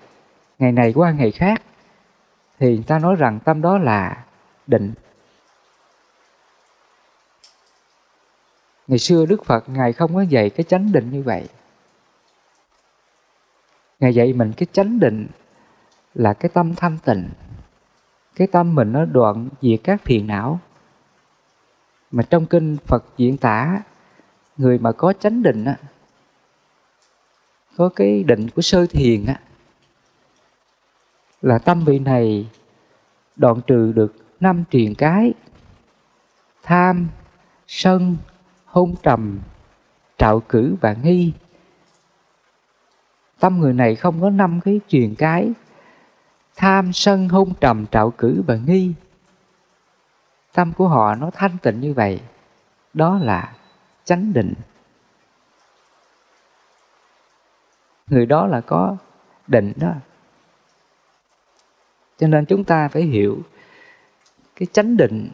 ngày 0.59 0.73
này 0.73 0.93
qua 0.93 1.11
ngày 1.11 1.31
khác, 1.31 1.63
thì 2.59 2.75
người 2.75 2.85
ta 2.87 2.99
nói 2.99 3.17
rằng 3.17 3.41
tâm 3.45 3.63
đó 3.63 3.79
là 3.79 4.25
định. 4.67 4.95
Ngày 8.87 8.99
xưa 8.99 9.27
đức 9.27 9.45
phật, 9.45 9.69
ngài 9.69 9.93
không 9.93 10.15
có 10.15 10.23
dạy 10.23 10.51
cái 10.51 10.65
chánh 10.65 10.93
định 10.93 11.11
như 11.11 11.23
vậy. 11.23 11.49
Ngài 14.01 14.15
dạy 14.15 14.33
mình 14.33 14.53
cái 14.57 14.67
chánh 14.73 15.01
định 15.01 15.27
là 16.15 16.35
cái 16.35 16.51
tâm 16.55 16.75
thanh 16.75 16.99
tịnh. 17.05 17.31
Cái 18.35 18.47
tâm 18.47 18.75
mình 18.75 18.93
nó 18.93 19.05
đoạn 19.05 19.49
diệt 19.63 19.81
các 19.85 20.01
phiền 20.05 20.27
não. 20.27 20.61
Mà 22.11 22.23
trong 22.23 22.47
kinh 22.47 22.77
phật 22.87 23.05
diễn 23.17 23.37
tả, 23.37 23.83
người 24.57 24.79
mà 24.79 24.93
có 24.93 25.13
chánh 25.13 25.43
định 25.43 25.65
á 25.65 25.77
có 27.77 27.89
cái 27.89 28.25
định 28.25 28.51
của 28.51 28.63
sơ 28.63 28.87
thiền 28.87 29.27
á, 29.27 29.41
là 31.43 31.59
tâm 31.59 31.85
vị 31.85 31.99
này 31.99 32.49
đoạn 33.37 33.61
trừ 33.67 33.93
được 33.93 34.15
năm 34.41 34.65
triền 34.71 34.95
cái, 34.95 35.33
tham, 36.63 37.09
sân, 37.67 38.17
hôn 38.65 38.95
trầm, 39.03 39.41
trạo 40.19 40.41
cử 40.41 40.77
và 40.81 40.97
nghi. 41.03 41.33
Tâm 43.39 43.61
người 43.61 43.73
này 43.73 43.95
không 43.95 44.21
có 44.21 44.31
năm 44.31 44.61
cái 44.65 44.81
truyền 44.89 45.15
cái, 45.15 45.53
tham, 46.57 46.93
sân, 46.93 47.29
hôn 47.29 47.53
trầm, 47.61 47.87
trạo 47.87 48.11
cử 48.11 48.43
và 48.47 48.57
nghi. 48.67 48.93
Tâm 50.55 50.73
của 50.73 50.89
họ 50.89 51.15
nó 51.15 51.31
thanh 51.31 51.59
tịnh 51.63 51.81
như 51.81 51.95
vậy, 51.95 52.21
đó 52.95 53.19
là 53.19 53.55
chánh 54.05 54.33
định. 54.33 54.55
Người 58.07 58.27
đó 58.27 58.47
là 58.47 58.61
có 58.61 58.97
định 59.47 59.73
đó. 59.77 59.93
Cho 62.19 62.27
nên 62.27 62.47
chúng 62.47 62.65
ta 62.65 62.89
phải 62.89 63.03
hiểu 63.03 63.39
cái 64.57 64.67
chánh 64.73 64.97
định, 64.97 65.31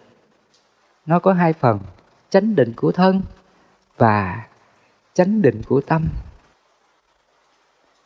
nó 1.06 1.18
có 1.18 1.32
hai 1.32 1.52
phần, 1.52 1.78
chánh 2.30 2.56
định 2.56 2.72
của 2.76 2.92
thân 2.92 3.22
và 3.96 4.46
chánh 5.14 5.42
định 5.42 5.62
của 5.68 5.80
tâm. 5.80 6.08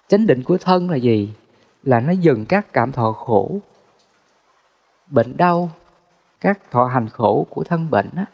Chánh 0.08 0.26
định 0.26 0.42
của 0.42 0.58
thân 0.58 0.90
là 0.90 0.96
gì? 0.96 1.34
Là 1.82 2.00
nó 2.00 2.12
dừng 2.12 2.46
các 2.46 2.72
cảm 2.72 2.92
thọ 2.92 3.12
khổ, 3.12 3.58
bệnh 5.06 5.36
đau, 5.36 5.70
các 6.40 6.70
thọ 6.70 6.86
hành 6.86 7.08
khổ 7.08 7.46
của 7.50 7.64
thân 7.64 7.90
bệnh 7.90 8.10
á. 8.16 8.26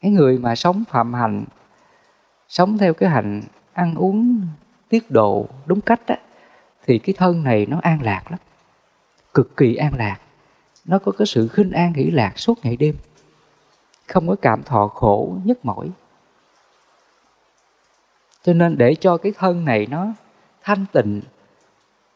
Cái 0.00 0.10
người 0.10 0.38
mà 0.38 0.54
sống 0.54 0.84
phạm 0.88 1.14
hành 1.14 1.44
sống 2.48 2.78
theo 2.78 2.94
cái 2.94 3.10
hành 3.10 3.42
ăn 3.80 3.94
uống 3.94 4.46
tiết 4.88 5.10
độ 5.10 5.46
đúng 5.66 5.80
cách 5.80 6.00
á, 6.06 6.16
thì 6.86 6.98
cái 6.98 7.14
thân 7.18 7.44
này 7.44 7.66
nó 7.66 7.78
an 7.82 8.02
lạc 8.02 8.30
lắm, 8.30 8.40
cực 9.34 9.56
kỳ 9.56 9.74
an 9.74 9.94
lạc. 9.94 10.18
Nó 10.84 10.98
có 10.98 11.12
cái 11.12 11.26
sự 11.26 11.48
khinh 11.48 11.70
an 11.70 11.92
hỷ 11.92 12.10
lạc 12.10 12.38
suốt 12.38 12.58
ngày 12.62 12.76
đêm, 12.76 12.96
không 14.08 14.28
có 14.28 14.36
cảm 14.42 14.62
thọ 14.62 14.88
khổ 14.88 15.36
nhức 15.44 15.64
mỏi. 15.64 15.90
Cho 18.42 18.52
nên 18.52 18.78
để 18.78 18.94
cho 18.94 19.16
cái 19.16 19.32
thân 19.38 19.64
này 19.64 19.86
nó 19.86 20.06
thanh 20.62 20.84
tịnh, 20.92 21.22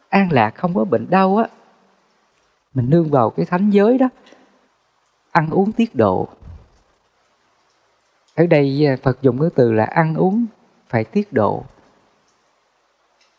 an 0.09 0.33
lạc, 0.33 0.51
không 0.51 0.75
có 0.75 0.85
bệnh 0.85 1.11
đau 1.11 1.37
á, 1.37 1.47
mình 2.75 2.91
nương 2.91 3.11
vào 3.11 3.31
cái 3.31 3.47
thánh 3.47 3.71
giới 3.71 3.99
đó, 3.99 4.09
ăn 5.31 5.51
uống 5.51 5.73
tiết 5.73 5.95
độ. 5.95 6.29
Ở 8.35 8.47
đây 8.47 8.87
à, 8.87 8.97
phật 9.03 9.23
dùng 9.23 9.41
cái 9.41 9.51
từ 9.55 9.73
là 9.73 9.85
ăn 9.85 10.15
uống 10.15 10.47
phải 10.89 11.05
tiết 11.05 11.33
độ. 11.33 11.65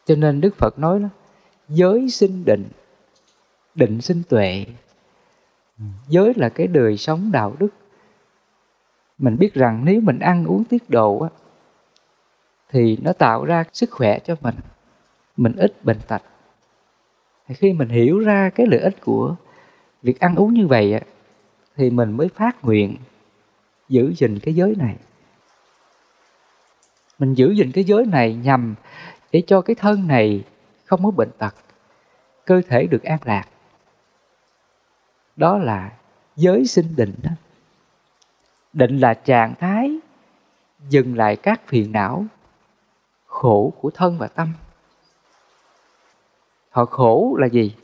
Cho 0.06 0.16
nên 0.16 0.42
đức 0.42 0.56
phật 0.58 0.80
nói 0.80 1.00
đó 1.00 1.08
giới 1.70 2.10
sinh 2.10 2.46
định 2.46 2.70
định 3.76 4.02
sinh 4.02 4.24
tuệ. 4.30 4.66
Giới 6.08 6.34
là 6.36 6.50
cái 6.50 6.68
đời 6.68 6.98
sống 6.98 7.32
đạo 7.32 7.56
đức. 7.60 7.70
Mình 9.18 9.38
biết 9.38 9.54
rằng 9.54 9.82
nếu 9.86 10.02
mình 10.02 10.20
ăn 10.20 10.46
uống 10.46 10.64
tiết 10.64 10.90
độ 10.90 11.20
á, 11.20 11.30
thì 12.70 12.98
nó 13.02 13.14
tạo 13.14 13.46
ra 13.46 13.64
sức 13.74 13.92
khỏe 13.92 14.20
cho 14.20 14.36
mình. 14.42 14.56
Mình 15.38 15.56
ít 15.56 15.84
bệnh 15.84 16.00
tật. 16.08 16.22
Thì 17.48 17.56
khi 17.56 17.74
mình 17.74 17.90
hiểu 17.90 18.20
ra 18.20 18.50
cái 18.50 18.68
lợi 18.68 18.80
ích 18.80 19.02
của 19.02 19.36
việc 20.04 20.20
ăn 20.20 20.36
uống 20.36 20.54
như 20.54 20.68
vậy 20.68 20.94
á, 20.94 21.00
thì 21.76 21.90
mình 21.90 22.12
mới 22.12 22.30
phát 22.30 22.66
nguyện 22.66 22.98
giữ 23.90 24.14
gìn 24.18 24.40
cái 24.40 24.54
giới 24.54 24.76
này 24.78 24.96
mình 27.20 27.34
giữ 27.34 27.52
gìn 27.52 27.72
cái 27.72 27.84
giới 27.84 28.06
này 28.06 28.34
nhằm 28.34 28.76
để 29.32 29.44
cho 29.48 29.62
cái 29.62 29.76
thân 29.76 30.08
này 30.08 30.44
không 30.86 31.04
có 31.04 31.12
bệnh 31.12 31.32
tật, 31.38 31.56
cơ 32.46 32.62
thể 32.70 32.88
được 32.88 33.04
an 33.04 33.20
lạc. 33.24 33.46
Đó 35.36 35.58
là 35.58 35.92
giới 36.36 36.66
sinh 36.66 36.96
định 36.96 37.14
đó. 37.24 37.32
Định 38.74 38.98
là 38.98 39.14
trạng 39.14 39.56
thái 39.56 40.00
dừng 40.90 41.18
lại 41.18 41.36
các 41.36 41.62
phiền 41.68 41.92
não, 41.92 42.26
khổ 43.26 43.74
của 43.82 43.90
thân 43.90 44.18
và 44.18 44.28
tâm. 44.28 44.54
Họ 46.70 46.86
khổ 46.86 47.36
là 47.40 47.48
gì? 47.48 47.76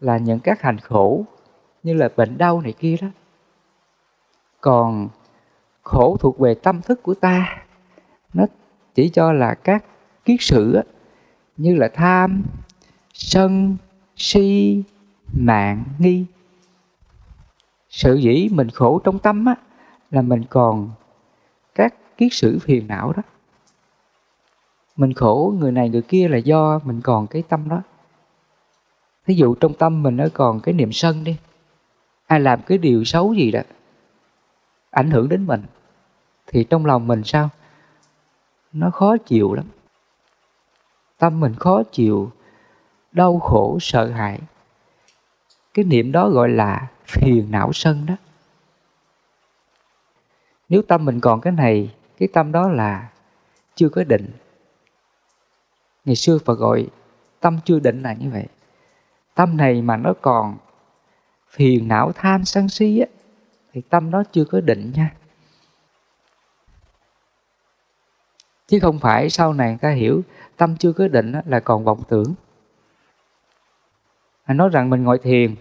Là 0.00 0.18
những 0.18 0.40
các 0.40 0.62
hành 0.62 0.78
khổ 0.78 1.24
như 1.82 1.94
là 1.94 2.08
bệnh 2.16 2.38
đau 2.38 2.60
này 2.60 2.72
kia 2.72 2.96
đó. 3.00 3.08
Còn 4.60 5.08
khổ 5.82 6.16
thuộc 6.20 6.38
về 6.38 6.54
tâm 6.54 6.82
thức 6.82 7.02
của 7.02 7.14
ta, 7.14 7.64
nó 8.34 8.44
chỉ 8.96 9.08
cho 9.08 9.32
là 9.32 9.54
các 9.54 9.84
kiết 10.24 10.42
sử 10.42 10.80
như 11.56 11.74
là 11.74 11.88
tham, 11.94 12.42
sân, 13.12 13.76
si, 14.16 14.82
mạng, 15.32 15.84
nghi. 15.98 16.24
Sự 17.88 18.14
dĩ 18.14 18.48
mình 18.52 18.70
khổ 18.70 19.00
trong 19.04 19.18
tâm 19.18 19.44
á, 19.44 19.54
là 20.10 20.22
mình 20.22 20.44
còn 20.50 20.90
các 21.74 21.94
kiết 22.16 22.32
sử 22.32 22.58
phiền 22.58 22.86
não 22.86 23.12
đó. 23.16 23.22
Mình 24.96 25.12
khổ, 25.12 25.54
người 25.58 25.72
này 25.72 25.88
người 25.88 26.02
kia 26.02 26.28
là 26.28 26.36
do 26.36 26.80
mình 26.84 27.00
còn 27.00 27.26
cái 27.26 27.42
tâm 27.48 27.68
đó. 27.68 27.82
Thí 29.26 29.34
dụ 29.34 29.54
trong 29.54 29.74
tâm 29.74 30.02
mình 30.02 30.16
nó 30.16 30.24
còn 30.34 30.60
cái 30.60 30.74
niềm 30.74 30.92
sân 30.92 31.24
đi, 31.24 31.36
ai 32.26 32.40
làm 32.40 32.60
cái 32.62 32.78
điều 32.78 33.04
xấu 33.04 33.34
gì 33.34 33.50
đó 33.50 33.60
ảnh 34.90 35.10
hưởng 35.10 35.28
đến 35.28 35.46
mình, 35.46 35.62
thì 36.46 36.64
trong 36.64 36.86
lòng 36.86 37.06
mình 37.06 37.24
sao? 37.24 37.48
Nó 38.72 38.90
khó 38.90 39.16
chịu 39.16 39.54
lắm. 39.54 39.66
Tâm 41.18 41.40
mình 41.40 41.54
khó 41.54 41.82
chịu, 41.92 42.30
đau 43.12 43.38
khổ, 43.38 43.78
sợ 43.80 44.06
hãi. 44.06 44.40
Cái 45.74 45.84
niệm 45.84 46.12
đó 46.12 46.28
gọi 46.28 46.48
là 46.48 46.86
phiền 47.06 47.50
não 47.50 47.72
sân 47.72 48.06
đó. 48.06 48.14
Nếu 50.68 50.82
tâm 50.82 51.04
mình 51.04 51.20
còn 51.20 51.40
cái 51.40 51.52
này, 51.52 51.94
cái 52.18 52.28
tâm 52.32 52.52
đó 52.52 52.68
là 52.68 53.08
chưa 53.74 53.88
có 53.88 54.04
định. 54.04 54.30
Ngày 56.04 56.16
xưa 56.16 56.38
Phật 56.44 56.54
gọi 56.54 56.88
tâm 57.40 57.58
chưa 57.64 57.78
định 57.78 58.02
là 58.02 58.12
như 58.12 58.30
vậy. 58.30 58.46
Tâm 59.34 59.56
này 59.56 59.82
mà 59.82 59.96
nó 59.96 60.12
còn 60.22 60.56
phiền 61.50 61.88
não 61.88 62.12
tham 62.14 62.44
sân 62.44 62.68
si 62.68 62.98
á, 62.98 63.06
thì 63.72 63.80
tâm 63.80 64.10
đó 64.10 64.22
chưa 64.32 64.44
có 64.44 64.60
định 64.60 64.92
nha. 64.94 65.14
Chứ 68.66 68.78
không 68.80 68.98
phải 68.98 69.30
sau 69.30 69.52
này 69.52 69.68
người 69.68 69.78
ta 69.78 69.90
hiểu 69.90 70.22
tâm 70.56 70.76
chưa 70.76 70.92
có 70.92 71.08
định 71.08 71.32
là 71.46 71.60
còn 71.60 71.84
vọng 71.84 72.02
tưởng. 72.08 72.34
Anh 74.44 74.56
nói 74.56 74.68
rằng 74.72 74.90
mình 74.90 75.02
ngồi 75.02 75.18
thiền, 75.18 75.54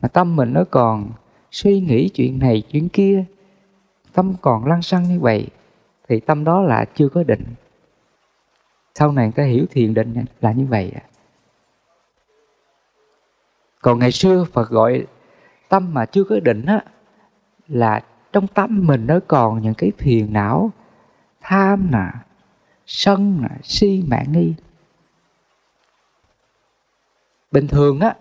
mà 0.00 0.08
tâm 0.08 0.36
mình 0.36 0.52
nó 0.52 0.64
còn 0.70 1.10
suy 1.50 1.80
nghĩ 1.80 2.08
chuyện 2.08 2.38
này, 2.38 2.62
chuyện 2.70 2.88
kia, 2.88 3.24
tâm 4.12 4.34
còn 4.40 4.66
lăng 4.66 4.82
xăng 4.82 5.02
như 5.02 5.20
vậy, 5.20 5.46
thì 6.08 6.20
tâm 6.20 6.44
đó 6.44 6.62
là 6.62 6.84
chưa 6.94 7.08
có 7.08 7.22
định. 7.22 7.44
Sau 8.94 9.12
này 9.12 9.24
người 9.24 9.32
ta 9.32 9.42
hiểu 9.42 9.66
thiền 9.70 9.94
định 9.94 10.24
là 10.40 10.52
như 10.52 10.66
vậy 10.66 10.92
còn 13.82 13.98
ngày 13.98 14.12
xưa 14.12 14.44
Phật 14.52 14.70
gọi 14.70 15.06
tâm 15.68 15.94
mà 15.94 16.06
chưa 16.06 16.24
có 16.24 16.40
định 16.40 16.64
á, 16.66 16.80
là 17.68 18.04
trong 18.32 18.46
tâm 18.46 18.86
mình 18.86 19.06
nó 19.06 19.18
còn 19.28 19.62
những 19.62 19.74
cái 19.74 19.92
phiền 19.98 20.32
não, 20.32 20.70
tham 21.40 21.90
nè 21.90 22.06
sân 22.88 23.42
nè 23.42 23.48
si 23.62 24.04
mạng 24.06 24.32
nghi. 24.32 24.54
Bình 27.50 27.68
thường 27.68 28.00
á, 28.00 28.16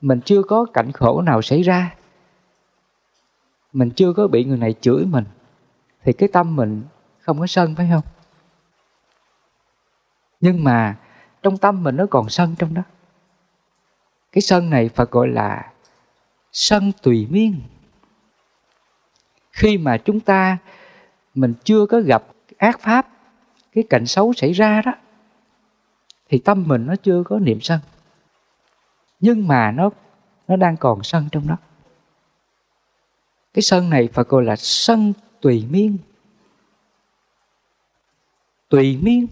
mình 0.00 0.20
chưa 0.24 0.42
có 0.42 0.66
cảnh 0.74 0.92
khổ 0.92 1.22
nào 1.22 1.42
xảy 1.42 1.62
ra. 1.62 1.94
Mình 3.72 3.90
chưa 3.90 4.12
có 4.12 4.28
bị 4.28 4.44
người 4.44 4.58
này 4.58 4.74
chửi 4.80 5.04
mình, 5.04 5.24
thì 6.02 6.12
cái 6.12 6.28
tâm 6.32 6.56
mình 6.56 6.82
không 7.20 7.40
có 7.40 7.46
sân, 7.46 7.74
phải 7.74 7.88
không? 7.92 8.02
Nhưng 10.40 10.64
mà 10.64 10.96
trong 11.42 11.58
tâm 11.58 11.82
mình 11.82 11.96
nó 11.96 12.06
còn 12.10 12.28
sân 12.28 12.54
trong 12.58 12.74
đó. 12.74 12.82
Cái 14.32 14.42
sân 14.42 14.70
này 14.70 14.88
Phật 14.88 15.10
gọi 15.10 15.28
là 15.28 15.72
sân 16.52 16.92
tùy 17.02 17.26
miên. 17.30 17.60
Khi 19.52 19.78
mà 19.78 19.98
chúng 19.98 20.20
ta, 20.20 20.58
mình 21.34 21.54
chưa 21.64 21.86
có 21.86 22.00
gặp 22.00 22.24
ác 22.58 22.80
pháp 22.80 23.13
cái 23.74 23.84
cảnh 23.90 24.06
xấu 24.06 24.32
xảy 24.32 24.52
ra 24.52 24.82
đó, 24.82 24.92
thì 26.28 26.38
tâm 26.38 26.64
mình 26.66 26.86
nó 26.86 26.96
chưa 26.96 27.22
có 27.22 27.38
niệm 27.38 27.60
sân. 27.60 27.80
Nhưng 29.20 29.48
mà 29.48 29.70
nó 29.70 29.90
nó 30.48 30.56
đang 30.56 30.76
còn 30.76 31.02
sân 31.02 31.28
trong 31.32 31.46
đó. 31.46 31.56
Cái 33.54 33.62
sân 33.62 33.90
này 33.90 34.08
Phật 34.12 34.28
gọi 34.28 34.44
là 34.44 34.56
sân 34.56 35.12
tùy 35.40 35.66
miên. 35.70 35.98
Tùy 38.68 38.98
miên 39.02 39.26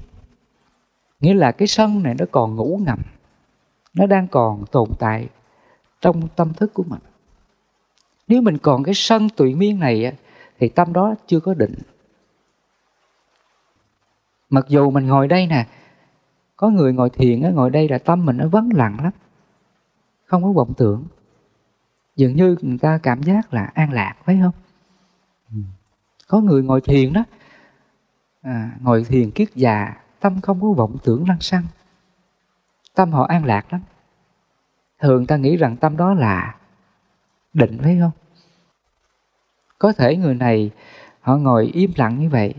nghĩa 1.21 1.35
là 1.35 1.53
cái 1.53 1.69
sân 1.69 2.03
này 2.03 2.15
nó 2.19 2.25
còn 2.31 2.57
ngủ 2.57 2.81
ngầm, 2.85 2.99
nó 3.95 4.07
đang 4.07 4.29
còn 4.29 4.65
tồn 4.73 4.89
tại 4.99 5.29
trong 6.01 6.29
tâm 6.37 6.55
thức 6.55 6.75
của 6.75 6.85
mình. 6.87 7.01
Nếu 8.29 8.43
mình 8.43 8.59
còn 8.59 8.83
cái 8.83 8.95
sân 8.95 9.29
tùy 9.29 9.55
miên 9.55 9.81
này 9.81 10.17
thì 10.59 10.69
tâm 10.69 10.93
đó 10.93 11.15
chưa 11.27 11.41
có 11.41 11.55
định 11.55 11.75
mặc 14.53 14.65
dù 14.69 14.91
mình 14.91 15.07
ngồi 15.07 15.29
đây 15.29 15.47
nè 15.47 15.67
có 16.57 16.69
người 16.69 16.93
ngồi 16.93 17.11
thiền 17.11 17.55
ngồi 17.55 17.71
đây 17.71 17.89
là 17.89 17.99
tâm 17.99 18.25
mình 18.25 18.37
nó 18.37 18.49
vắng 18.49 18.69
lặng 18.75 18.97
lắm. 19.03 19.13
Không 20.25 20.43
có 20.43 20.53
vọng 20.53 20.73
tưởng. 20.77 21.05
Dường 22.17 22.37
như 22.37 22.57
người 22.63 22.79
ta 22.79 22.99
cảm 23.03 23.23
giác 23.23 23.55
là 23.55 23.65
an 23.75 23.93
lạc 23.93 24.15
phải 24.25 24.39
không? 24.43 24.53
Ừ. 25.51 25.57
có 26.29 26.41
người 26.41 26.63
ngồi 26.63 26.81
thiền 26.81 27.13
đó 27.13 27.25
à, 28.43 28.73
ngồi 28.81 29.05
thiền 29.05 29.31
kiết 29.31 29.55
già 29.55 29.95
tâm 30.21 30.41
không 30.41 30.61
có 30.61 30.73
vọng 30.73 30.97
tưởng 31.05 31.29
lăng 31.29 31.41
xăng. 31.41 31.65
Tâm 32.95 33.13
họ 33.13 33.25
an 33.25 33.45
lạc 33.45 33.73
lắm. 33.73 33.81
Thường 34.99 35.27
ta 35.27 35.37
nghĩ 35.37 35.57
rằng 35.57 35.77
tâm 35.77 35.97
đó 35.97 36.15
là 36.15 36.55
định 37.53 37.79
phải 37.83 37.99
không? 38.01 38.13
Có 39.79 39.93
thể 39.93 40.17
người 40.17 40.35
này 40.35 40.71
họ 41.21 41.37
ngồi 41.37 41.67
im 41.67 41.93
lặng 41.97 42.21
như 42.21 42.29
vậy 42.29 42.55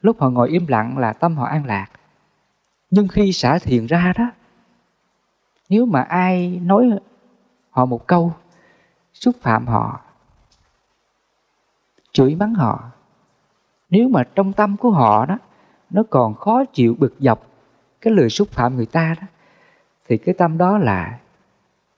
lúc 0.00 0.20
họ 0.20 0.30
ngồi 0.30 0.48
im 0.48 0.66
lặng 0.66 0.98
là 0.98 1.12
tâm 1.12 1.36
họ 1.36 1.46
an 1.46 1.66
lạc. 1.66 1.86
Nhưng 2.90 3.08
khi 3.08 3.32
xả 3.32 3.58
thiền 3.58 3.86
ra 3.86 4.12
đó, 4.18 4.30
nếu 5.68 5.86
mà 5.86 6.02
ai 6.02 6.60
nói 6.62 6.90
họ 7.70 7.84
một 7.84 8.06
câu, 8.06 8.32
xúc 9.12 9.36
phạm 9.40 9.66
họ, 9.66 10.00
chửi 12.12 12.34
mắng 12.34 12.54
họ, 12.54 12.90
nếu 13.90 14.08
mà 14.08 14.24
trong 14.34 14.52
tâm 14.52 14.76
của 14.76 14.90
họ 14.90 15.26
đó, 15.26 15.38
nó 15.90 16.02
còn 16.10 16.34
khó 16.34 16.64
chịu 16.64 16.96
bực 16.98 17.14
dọc 17.18 17.46
cái 18.00 18.12
lời 18.12 18.28
xúc 18.28 18.48
phạm 18.48 18.76
người 18.76 18.86
ta 18.86 19.14
đó, 19.20 19.26
thì 20.08 20.18
cái 20.18 20.34
tâm 20.38 20.58
đó 20.58 20.78
là 20.78 21.18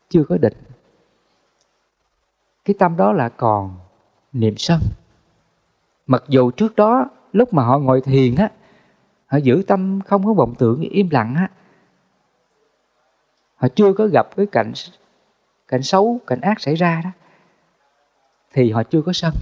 chưa 0.08 0.24
có 0.24 0.38
định. 0.38 0.56
Cái 2.64 2.74
tâm 2.78 2.96
đó 2.96 3.12
là 3.12 3.28
còn 3.28 3.76
niệm 4.32 4.54
sân. 4.56 4.80
Mặc 6.06 6.22
dù 6.28 6.50
trước 6.50 6.76
đó 6.76 7.06
lúc 7.32 7.54
mà 7.54 7.64
họ 7.64 7.78
ngồi 7.78 8.00
thiền 8.00 8.34
á, 8.34 8.50
họ 9.26 9.38
giữ 9.38 9.62
tâm 9.66 10.00
không 10.06 10.24
có 10.24 10.32
vọng 10.32 10.54
tưởng, 10.58 10.80
im 10.80 11.08
lặng 11.10 11.34
á. 11.34 11.50
Họ 13.56 13.68
chưa 13.68 13.92
có 13.92 14.06
gặp 14.06 14.36
cái 14.36 14.46
cảnh 14.46 14.72
cảnh 15.68 15.82
xấu, 15.82 16.18
cảnh 16.26 16.40
ác 16.40 16.60
xảy 16.60 16.74
ra 16.74 17.00
đó, 17.04 17.10
thì 18.52 18.70
họ 18.70 18.82
chưa 18.82 19.02
có 19.02 19.12
sân. 19.12 19.34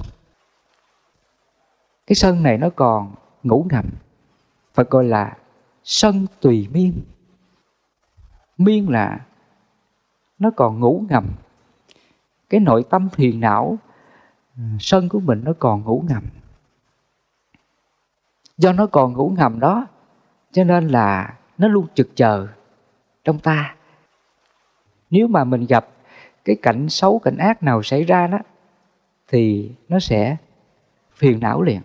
Cái 2.06 2.16
sân 2.16 2.42
này 2.42 2.58
nó 2.58 2.70
còn 2.76 3.14
ngủ 3.42 3.66
ngầm 3.70 3.84
Phật 4.74 4.90
gọi 4.90 5.04
là 5.04 5.36
sân 5.84 6.26
tùy 6.40 6.68
miên. 6.72 7.00
Miên 8.58 8.90
là 8.90 9.26
nó 10.38 10.50
còn 10.56 10.80
ngủ 10.80 11.04
ngầm. 11.08 11.26
Cái 12.50 12.60
nội 12.60 12.84
tâm 12.90 13.08
phiền 13.08 13.40
não, 13.40 13.78
sân 14.80 15.08
của 15.08 15.20
mình 15.20 15.42
nó 15.44 15.52
còn 15.58 15.82
ngủ 15.82 16.04
ngầm 16.08 16.22
do 18.58 18.72
nó 18.72 18.86
còn 18.86 19.12
ngủ 19.12 19.32
ngầm 19.36 19.60
đó, 19.60 19.86
cho 20.52 20.64
nên 20.64 20.88
là 20.88 21.34
nó 21.58 21.68
luôn 21.68 21.86
trực 21.94 22.16
chờ 22.16 22.46
trong 23.24 23.38
ta. 23.38 23.76
Nếu 25.10 25.28
mà 25.28 25.44
mình 25.44 25.66
gặp 25.66 25.88
cái 26.44 26.56
cảnh 26.62 26.88
xấu, 26.88 27.18
cảnh 27.18 27.36
ác 27.36 27.62
nào 27.62 27.82
xảy 27.82 28.04
ra 28.04 28.26
đó, 28.26 28.38
thì 29.28 29.72
nó 29.88 30.00
sẽ 30.00 30.36
phiền 31.12 31.40
não 31.40 31.62
liền, 31.62 31.80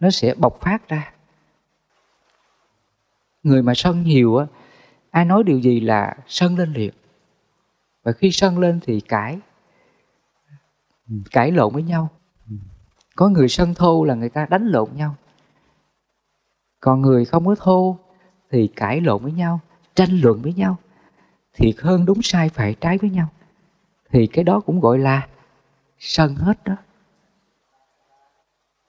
nó 0.00 0.10
sẽ 0.10 0.34
bộc 0.34 0.60
phát 0.60 0.88
ra. 0.88 1.12
Người 3.42 3.62
mà 3.62 3.72
sân 3.74 4.02
nhiều 4.02 4.36
á, 4.36 4.46
ai 5.10 5.24
nói 5.24 5.42
điều 5.42 5.58
gì 5.58 5.80
là 5.80 6.16
sân 6.26 6.58
lên 6.58 6.72
liền. 6.72 6.92
Và 8.02 8.12
khi 8.12 8.30
sân 8.32 8.58
lên 8.58 8.80
thì 8.82 9.00
cãi 9.00 9.38
cãi 11.30 11.52
lộn 11.52 11.72
với 11.72 11.82
nhau. 11.82 12.08
Có 13.16 13.28
người 13.28 13.48
sân 13.48 13.74
thô 13.74 14.04
là 14.04 14.14
người 14.14 14.28
ta 14.28 14.46
đánh 14.50 14.66
lộn 14.66 14.88
nhau 14.94 15.14
còn 16.86 17.02
người 17.02 17.24
không 17.24 17.46
có 17.46 17.54
thô 17.54 17.98
thì 18.50 18.68
cãi 18.76 19.00
lộn 19.00 19.22
với 19.22 19.32
nhau, 19.32 19.60
tranh 19.94 20.20
luận 20.20 20.42
với 20.42 20.52
nhau 20.52 20.76
thiệt 21.52 21.74
hơn 21.78 22.04
đúng 22.04 22.22
sai 22.22 22.48
phải 22.48 22.74
trái 22.74 22.98
với 22.98 23.10
nhau. 23.10 23.28
Thì 24.10 24.26
cái 24.26 24.44
đó 24.44 24.60
cũng 24.60 24.80
gọi 24.80 24.98
là 24.98 25.28
sân 25.98 26.34
hết 26.34 26.64
đó. 26.64 26.76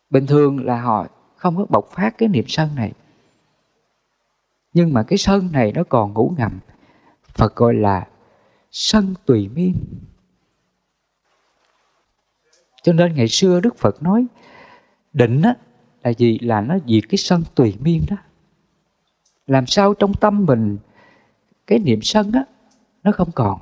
Bình 0.10 0.26
thường 0.28 0.66
là 0.66 0.82
họ 0.82 1.08
không 1.36 1.58
có 1.58 1.66
bộc 1.70 1.88
phát 1.92 2.18
cái 2.18 2.30
niệm 2.30 2.46
sân 2.48 2.76
này. 2.76 2.92
Nhưng 4.74 4.94
mà 4.94 5.04
cái 5.04 5.18
sân 5.18 5.50
này 5.52 5.72
nó 5.72 5.84
còn 5.90 6.14
ngủ 6.14 6.34
ngầm. 6.38 6.60
Phật 7.24 7.56
gọi 7.56 7.74
là 7.74 8.08
sân 8.72 9.14
tùy 9.26 9.50
miên. 9.56 9.74
Cho 12.84 12.94
nên 12.94 13.16
ngày 13.16 13.28
xưa 13.28 13.60
đức 13.60 13.78
phật 13.78 14.04
nói, 14.04 14.26
định 15.14 15.42
á 15.42 15.56
là 16.08 16.14
gì? 16.14 16.40
Là 16.40 16.62
nó 16.62 16.78
diệt 16.88 17.04
cái 17.10 17.18
sân 17.18 17.44
tùy 17.56 17.78
miên 17.80 18.06
đó. 18.10 18.18
Làm 19.48 19.66
sao 19.68 19.94
trong 19.94 20.14
tâm 20.14 20.46
mình 20.46 20.78
cái 21.68 21.80
niệm 21.80 22.00
sân 22.02 22.32
á, 22.32 22.44
nó 23.04 23.12
không 23.12 23.32
còn 23.32 23.60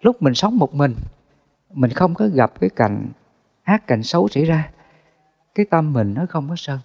lúc 0.00 0.22
mình 0.22 0.34
sống 0.34 0.58
một 0.58 0.74
mình 0.74 0.94
mình 1.72 1.90
không 1.90 2.14
có 2.14 2.26
gặp 2.26 2.60
cái 2.60 2.70
cảnh 2.70 3.08
ác, 3.62 3.86
cảnh 3.86 4.02
xấu 4.02 4.28
xảy 4.28 4.44
ra, 4.44 4.70
cái 5.54 5.66
tâm 5.70 5.92
mình 5.92 6.14
nó 6.14 6.26
không 6.28 6.48
có 6.48 6.54
sân. 6.56 6.78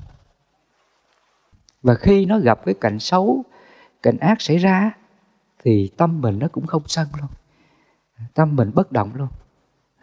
Và 1.83 1.95
khi 1.95 2.25
nó 2.25 2.39
gặp 2.39 2.65
cái 2.65 2.75
cảnh 2.81 2.99
xấu, 2.99 3.43
cảnh 4.03 4.17
ác 4.17 4.41
xảy 4.41 4.57
ra 4.57 4.91
thì 5.63 5.91
tâm 5.97 6.21
mình 6.21 6.39
nó 6.39 6.47
cũng 6.47 6.67
không 6.67 6.83
sân 6.87 7.07
luôn. 7.21 7.29
Tâm 8.33 8.55
mình 8.55 8.71
bất 8.75 8.91
động 8.91 9.11
luôn. 9.15 9.27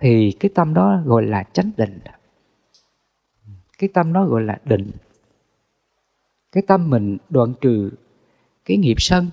Thì 0.00 0.36
cái 0.40 0.50
tâm 0.54 0.74
đó 0.74 1.02
gọi 1.04 1.22
là 1.22 1.44
chánh 1.52 1.70
định 1.76 2.00
cái 3.82 3.88
tâm 3.88 4.12
nó 4.12 4.26
gọi 4.26 4.42
là 4.42 4.58
định. 4.64 4.90
Cái 6.52 6.62
tâm 6.66 6.90
mình 6.90 7.18
đoạn 7.28 7.54
trừ 7.60 7.90
cái 8.64 8.76
nghiệp 8.76 8.94
sân, 8.98 9.30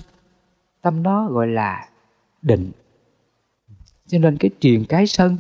tâm 0.82 1.04
nó 1.04 1.30
gọi 1.30 1.48
là 1.48 1.90
định. 2.42 2.72
Cho 4.08 4.18
nên 4.20 4.38
cái 4.38 4.52
truyền 4.60 4.86
cái 4.86 5.08
sân, 5.08 5.38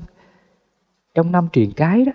trong 1.13 1.31
năm 1.31 1.47
truyền 1.51 1.71
cái 1.71 2.05
đó, 2.05 2.11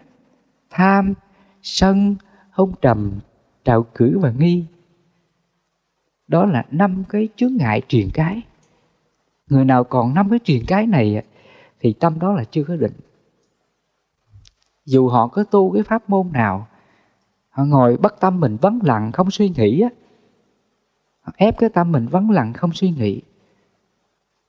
tham, 0.70 1.14
sân 1.62 2.16
hôn 2.50 2.72
trầm, 2.83 3.20
trạo 3.64 3.83
cử 3.83 4.18
và 4.18 4.33
nghi, 4.38 4.64
đó 6.28 6.46
là 6.46 6.64
năm 6.70 7.04
cái 7.09 7.28
chướng 7.37 7.57
ngại 7.57 7.83
truyền 7.88 8.09
cái. 8.14 8.42
Người 9.46 9.64
nào 9.64 9.85
còn 9.85 10.14
năm 10.14 10.30
cái 10.30 10.38
truyền 10.44 10.62
cái 10.66 10.87
này 10.87 11.22
thì 11.80 11.92
tâm 11.92 12.18
đó 12.18 12.33
là 12.33 12.44
chưa 12.44 12.64
có 12.64 12.76
định. 12.76 12.94
Dù 14.85 15.09
họ 15.09 15.28
có 15.28 15.44
tu 15.44 15.72
cái 15.72 15.83
pháp 15.83 16.11
môn 16.11 16.33
nào 16.33 16.68
họ 17.54 17.64
ngồi 17.64 17.96
bắt 17.96 18.14
tâm 18.20 18.40
mình 18.40 18.56
vắng 18.60 18.78
lặng, 18.82 19.12
không 19.12 19.30
suy 19.30 19.48
nghĩ 19.48 19.80
á. 19.80 19.88
Họ 21.20 21.32
ép 21.36 21.58
cái 21.58 21.70
tâm 21.70 21.92
mình 21.92 22.06
vắng 22.06 22.30
lặng, 22.30 22.52
không 22.52 22.72
suy 22.72 22.90
nghĩ 22.90 23.22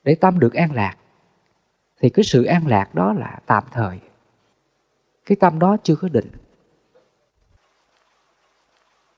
để 0.03 0.15
tâm 0.15 0.39
được 0.39 0.53
an 0.53 0.71
lạc. 0.71 0.95
Thì 1.99 2.09
cái 2.09 2.23
sự 2.23 2.43
an 2.43 2.67
lạc 2.67 2.95
đó 2.95 3.13
là 3.13 3.39
tạm 3.45 3.63
thời. 3.71 3.99
Cái 5.25 5.35
tâm 5.35 5.59
đó 5.59 5.77
chưa 5.83 5.95
có 5.95 6.09
định. 6.09 6.31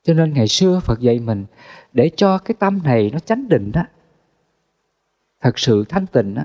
Cho 0.03 0.13
nên 0.13 0.33
ngày 0.33 0.47
xưa 0.47 0.79
phật 0.83 0.99
dạy 0.99 1.19
mình 1.19 1.45
để 1.93 2.11
cho 2.15 2.37
cái 2.37 2.55
tâm 2.59 2.79
này 2.83 3.09
nó 3.13 3.19
chánh 3.19 3.49
định 3.49 3.71
đó 3.71 3.83
thật 5.41 5.59
sự 5.59 5.85
thanh 5.89 6.07
tịnh 6.07 6.33
đó 6.33 6.43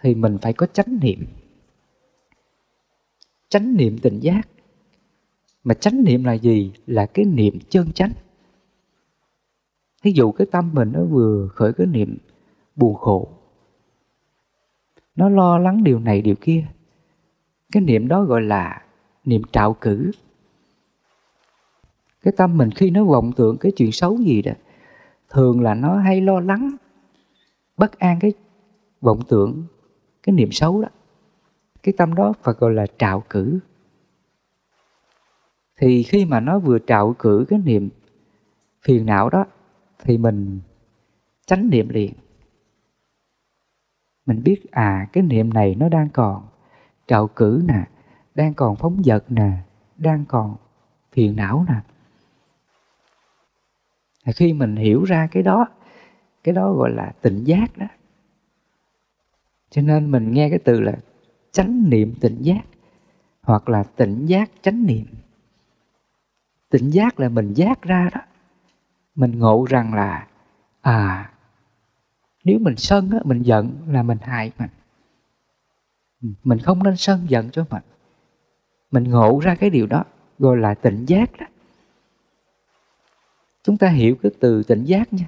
thì 0.00 0.14
mình 0.14 0.38
phải 0.42 0.52
có 0.52 0.66
chánh 0.66 0.98
niệm. 1.00 1.26
Chánh 3.48 3.76
niệm 3.76 3.98
tỉnh 3.98 4.20
giác 4.20 4.48
mà 5.64 5.74
chánh 5.74 6.04
niệm 6.04 6.24
là 6.24 6.32
gì? 6.32 6.72
Là 6.86 7.06
cái 7.06 7.24
niệm 7.24 7.58
chân 7.68 7.92
chánh. 7.92 8.12
Thí 10.02 10.12
dụ 10.12 10.32
cái 10.32 10.46
tâm 10.50 10.70
mình 10.74 10.92
nó 10.92 11.04
vừa 11.04 11.48
khởi 11.48 11.72
cái 11.72 11.86
niệm 11.86 12.18
buồn 12.76 12.94
khổ, 12.94 13.28
nó 15.16 15.28
lo 15.28 15.58
lắng 15.58 15.84
điều 15.84 15.98
này 15.98 16.22
điều 16.22 16.34
kia, 16.40 16.64
cái 17.72 17.82
niệm 17.82 18.08
đó 18.08 18.24
gọi 18.24 18.42
là 18.42 18.82
niệm 19.24 19.42
trạo 19.52 19.74
cử. 19.74 20.10
Cái 22.22 22.34
tâm 22.36 22.56
mình 22.56 22.70
khi 22.70 22.90
nó 22.90 23.04
vọng 23.04 23.32
tưởng 23.36 23.56
cái 23.56 23.72
chuyện 23.76 23.92
xấu 23.92 24.18
gì 24.18 24.42
đó, 24.42 24.52
thường 25.30 25.60
là 25.60 25.74
nó 25.74 25.96
hay 25.96 26.20
lo 26.20 26.40
lắng, 26.40 26.76
bất 27.76 27.98
an 27.98 28.18
cái 28.20 28.32
vọng 29.00 29.20
tưởng, 29.28 29.64
cái 30.22 30.34
niệm 30.34 30.52
xấu 30.52 30.82
đó. 30.82 30.88
Cái 31.82 31.92
tâm 31.96 32.14
đó 32.14 32.32
phải 32.42 32.54
gọi 32.58 32.74
là 32.74 32.86
trạo 32.98 33.22
cử 33.30 33.58
thì 35.76 36.02
khi 36.02 36.24
mà 36.24 36.40
nó 36.40 36.58
vừa 36.58 36.78
trạo 36.86 37.14
cử 37.18 37.44
cái 37.48 37.58
niệm 37.58 37.88
phiền 38.82 39.06
não 39.06 39.30
đó, 39.30 39.44
thì 39.98 40.18
mình 40.18 40.60
tránh 41.46 41.70
niệm 41.70 41.88
liền. 41.88 42.12
Mình 44.26 44.42
biết 44.44 44.70
à 44.70 45.08
cái 45.12 45.22
niệm 45.22 45.54
này 45.54 45.74
nó 45.74 45.88
đang 45.88 46.08
còn 46.08 46.46
trạo 47.06 47.28
cử 47.28 47.62
nè, 47.64 47.84
đang 48.34 48.54
còn 48.54 48.76
phóng 48.76 49.02
vật 49.04 49.24
nè, 49.28 49.50
đang 49.96 50.24
còn 50.28 50.56
phiền 51.12 51.36
não 51.36 51.66
nè. 51.68 51.80
Khi 54.32 54.52
mình 54.52 54.76
hiểu 54.76 55.04
ra 55.04 55.28
cái 55.30 55.42
đó 55.42 55.66
cái 56.44 56.54
đó 56.54 56.72
gọi 56.72 56.90
là 56.90 57.12
tỉnh 57.22 57.44
giác 57.44 57.78
đó. 57.78 57.86
Cho 59.70 59.82
nên 59.82 60.10
mình 60.10 60.32
nghe 60.32 60.50
cái 60.50 60.58
từ 60.58 60.80
là 60.80 60.92
chánh 61.52 61.90
niệm 61.90 62.14
tỉnh 62.20 62.42
giác 62.42 62.62
hoặc 63.42 63.68
là 63.68 63.82
tỉnh 63.82 64.26
giác 64.26 64.50
chánh 64.62 64.86
niệm 64.86 65.06
tỉnh 66.74 66.90
giác 66.90 67.20
là 67.20 67.28
mình 67.28 67.52
giác 67.52 67.82
ra 67.82 68.10
đó. 68.14 68.20
Mình 69.14 69.38
ngộ 69.38 69.66
rằng 69.68 69.94
là 69.94 70.26
à 70.80 71.30
nếu 72.44 72.58
mình 72.58 72.76
sân 72.76 73.10
á, 73.12 73.18
mình 73.24 73.42
giận 73.42 73.72
là 73.88 74.02
mình 74.02 74.18
hại 74.22 74.52
mình. 74.58 74.70
Mình 76.44 76.58
không 76.58 76.82
nên 76.82 76.96
sân 76.96 77.26
giận 77.28 77.50
cho 77.50 77.64
mình. 77.70 77.82
Mình 78.90 79.04
ngộ 79.04 79.40
ra 79.42 79.54
cái 79.54 79.70
điều 79.70 79.86
đó 79.86 80.04
gọi 80.38 80.56
là 80.56 80.74
tỉnh 80.74 81.04
giác 81.06 81.30
đó. 81.38 81.46
Chúng 83.62 83.76
ta 83.76 83.88
hiểu 83.88 84.16
cái 84.22 84.32
từ 84.40 84.62
tỉnh 84.62 84.84
giác 84.84 85.12
nha. 85.12 85.26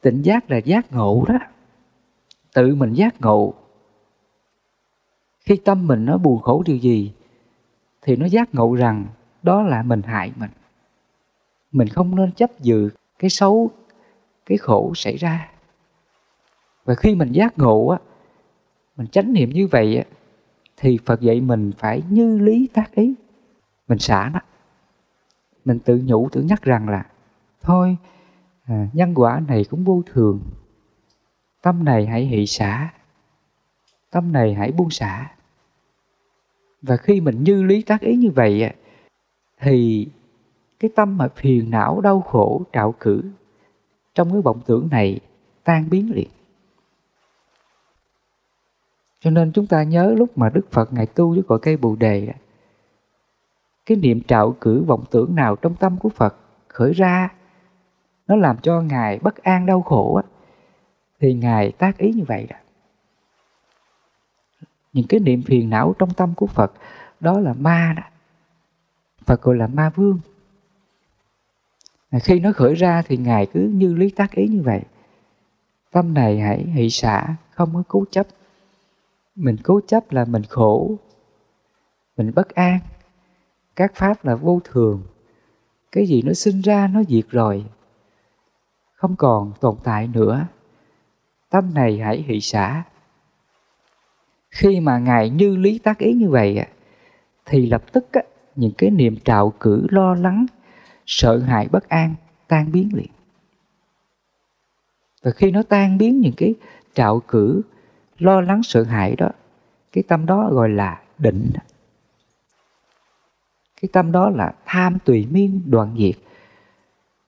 Tỉnh 0.00 0.22
giác 0.22 0.50
là 0.50 0.56
giác 0.56 0.92
ngộ 0.92 1.24
đó. 1.28 1.38
Tự 2.54 2.74
mình 2.74 2.92
giác 2.92 3.20
ngộ. 3.20 3.54
Khi 5.40 5.56
tâm 5.56 5.86
mình 5.86 6.04
nó 6.04 6.18
buồn 6.18 6.42
khổ 6.42 6.62
điều 6.66 6.76
gì 6.76 7.14
thì 8.02 8.16
nó 8.16 8.26
giác 8.26 8.54
ngộ 8.54 8.74
rằng 8.74 9.06
đó 9.42 9.62
là 9.62 9.82
mình 9.82 10.02
hại 10.02 10.32
mình 10.36 10.50
mình 11.74 11.88
không 11.88 12.16
nên 12.16 12.32
chấp 12.32 12.50
dự 12.60 12.90
cái 13.18 13.30
xấu 13.30 13.70
cái 14.46 14.58
khổ 14.58 14.92
xảy 14.94 15.16
ra. 15.16 15.48
Và 16.84 16.94
khi 16.94 17.14
mình 17.14 17.32
giác 17.32 17.58
ngộ 17.58 17.88
á 17.88 17.98
mình 18.96 19.06
chánh 19.06 19.32
niệm 19.32 19.50
như 19.50 19.66
vậy 19.66 19.96
á 19.96 20.04
thì 20.76 20.98
phật 21.04 21.20
dạy 21.20 21.40
mình 21.40 21.72
phải 21.78 22.02
như 22.10 22.38
lý 22.38 22.68
tác 22.74 22.94
ý. 22.94 23.14
Mình 23.88 23.98
xả 23.98 24.30
nó. 24.32 24.40
Mình 25.64 25.78
tự 25.78 26.02
nhủ 26.04 26.28
tự 26.32 26.42
nhắc 26.42 26.62
rằng 26.62 26.88
là 26.88 27.06
thôi 27.62 27.96
à, 28.64 28.88
nhân 28.92 29.14
quả 29.14 29.40
này 29.48 29.64
cũng 29.70 29.84
vô 29.84 30.02
thường. 30.06 30.40
Tâm 31.62 31.84
này 31.84 32.06
hãy 32.06 32.26
hỷ 32.26 32.46
xả. 32.46 32.92
Tâm 34.10 34.32
này 34.32 34.54
hãy 34.54 34.72
buông 34.72 34.90
xả. 34.90 35.30
Và 36.82 36.96
khi 36.96 37.20
mình 37.20 37.44
như 37.44 37.62
lý 37.62 37.82
tác 37.82 38.00
ý 38.00 38.16
như 38.16 38.30
vậy 38.30 38.70
thì 39.60 40.08
cái 40.84 40.90
tâm 40.96 41.18
mà 41.18 41.28
phiền 41.28 41.70
não, 41.70 42.00
đau 42.00 42.20
khổ, 42.20 42.62
trạo 42.72 42.94
cử. 43.00 43.22
Trong 44.14 44.32
cái 44.32 44.42
vọng 44.42 44.60
tưởng 44.66 44.88
này, 44.90 45.20
tan 45.64 45.90
biến 45.90 46.12
liền. 46.14 46.28
Cho 49.20 49.30
nên 49.30 49.52
chúng 49.52 49.66
ta 49.66 49.82
nhớ 49.82 50.14
lúc 50.16 50.38
mà 50.38 50.50
Đức 50.54 50.70
Phật 50.70 50.92
Ngài 50.92 51.06
tu 51.06 51.34
với 51.34 51.42
cội 51.42 51.58
cây 51.62 51.76
Bồ 51.76 51.96
Đề 51.96 52.32
Cái 53.86 53.96
niệm 53.96 54.20
trạo 54.22 54.56
cử 54.60 54.82
vọng 54.82 55.04
tưởng 55.10 55.34
nào 55.34 55.56
trong 55.56 55.74
tâm 55.74 55.96
của 55.98 56.08
Phật 56.08 56.36
khởi 56.68 56.92
ra, 56.92 57.28
Nó 58.26 58.36
làm 58.36 58.56
cho 58.58 58.80
Ngài 58.80 59.18
bất 59.18 59.36
an, 59.36 59.66
đau 59.66 59.82
khổ 59.82 60.20
Thì 61.20 61.34
Ngài 61.34 61.72
tác 61.72 61.98
ý 61.98 62.12
như 62.12 62.24
vậy 62.28 62.46
đó. 62.50 62.56
Những 64.92 65.06
cái 65.08 65.20
niệm 65.20 65.42
phiền 65.42 65.70
não 65.70 65.94
trong 65.98 66.10
tâm 66.10 66.34
của 66.36 66.46
Phật, 66.46 66.72
đó 67.20 67.40
là 67.40 67.54
ma 67.58 67.94
đó. 67.96 68.02
Phật 69.24 69.42
gọi 69.42 69.56
là 69.56 69.66
ma 69.66 69.90
vương 69.94 70.18
khi 72.20 72.40
nó 72.40 72.52
khởi 72.52 72.74
ra 72.74 73.02
thì 73.02 73.16
ngài 73.16 73.46
cứ 73.46 73.60
như 73.60 73.94
lý 73.94 74.10
tác 74.10 74.32
ý 74.32 74.48
như 74.48 74.62
vậy. 74.62 74.80
Tâm 75.92 76.14
này 76.14 76.40
hãy 76.40 76.62
hỷ 76.62 76.90
xả, 76.90 77.36
không 77.50 77.74
có 77.74 77.82
cố 77.88 78.04
chấp. 78.10 78.26
Mình 79.34 79.56
cố 79.62 79.80
chấp 79.86 80.12
là 80.12 80.24
mình 80.24 80.42
khổ, 80.48 80.96
mình 82.16 82.32
bất 82.34 82.48
an. 82.48 82.78
Các 83.76 83.92
pháp 83.94 84.24
là 84.24 84.34
vô 84.34 84.60
thường. 84.64 85.02
Cái 85.92 86.06
gì 86.06 86.22
nó 86.22 86.32
sinh 86.32 86.60
ra, 86.60 86.86
nó 86.86 87.02
diệt 87.08 87.24
rồi. 87.30 87.64
Không 88.94 89.16
còn 89.16 89.52
tồn 89.60 89.76
tại 89.84 90.08
nữa. 90.08 90.46
Tâm 91.50 91.74
này 91.74 91.98
hãy 91.98 92.24
hỷ 92.26 92.40
xả. 92.40 92.82
Khi 94.50 94.80
mà 94.80 94.98
ngài 94.98 95.30
như 95.30 95.56
lý 95.56 95.78
tác 95.78 95.98
ý 95.98 96.12
như 96.12 96.30
vậy 96.30 96.64
thì 97.46 97.66
lập 97.66 97.92
tức 97.92 98.06
những 98.56 98.72
cái 98.78 98.90
niềm 98.90 99.16
trạo 99.24 99.52
cử, 99.60 99.86
lo 99.90 100.14
lắng 100.14 100.46
sợ 101.06 101.38
hãi 101.38 101.68
bất 101.68 101.88
an, 101.88 102.14
tan 102.48 102.72
biến 102.72 102.88
liền. 102.94 103.10
Và 105.22 105.30
khi 105.30 105.50
nó 105.50 105.62
tan 105.62 105.98
biến 105.98 106.20
những 106.20 106.34
cái 106.36 106.54
trạo 106.94 107.20
cử, 107.20 107.62
lo 108.18 108.40
lắng, 108.40 108.62
sợ 108.62 108.82
hãi 108.82 109.16
đó, 109.16 109.28
cái 109.92 110.04
tâm 110.08 110.26
đó 110.26 110.48
gọi 110.52 110.68
là 110.68 111.02
định. 111.18 111.50
Cái 113.80 113.88
tâm 113.92 114.12
đó 114.12 114.30
là 114.30 114.54
tham 114.64 114.98
tùy 115.04 115.26
miên 115.30 115.62
đoạn 115.66 115.96
diệt. 115.98 116.16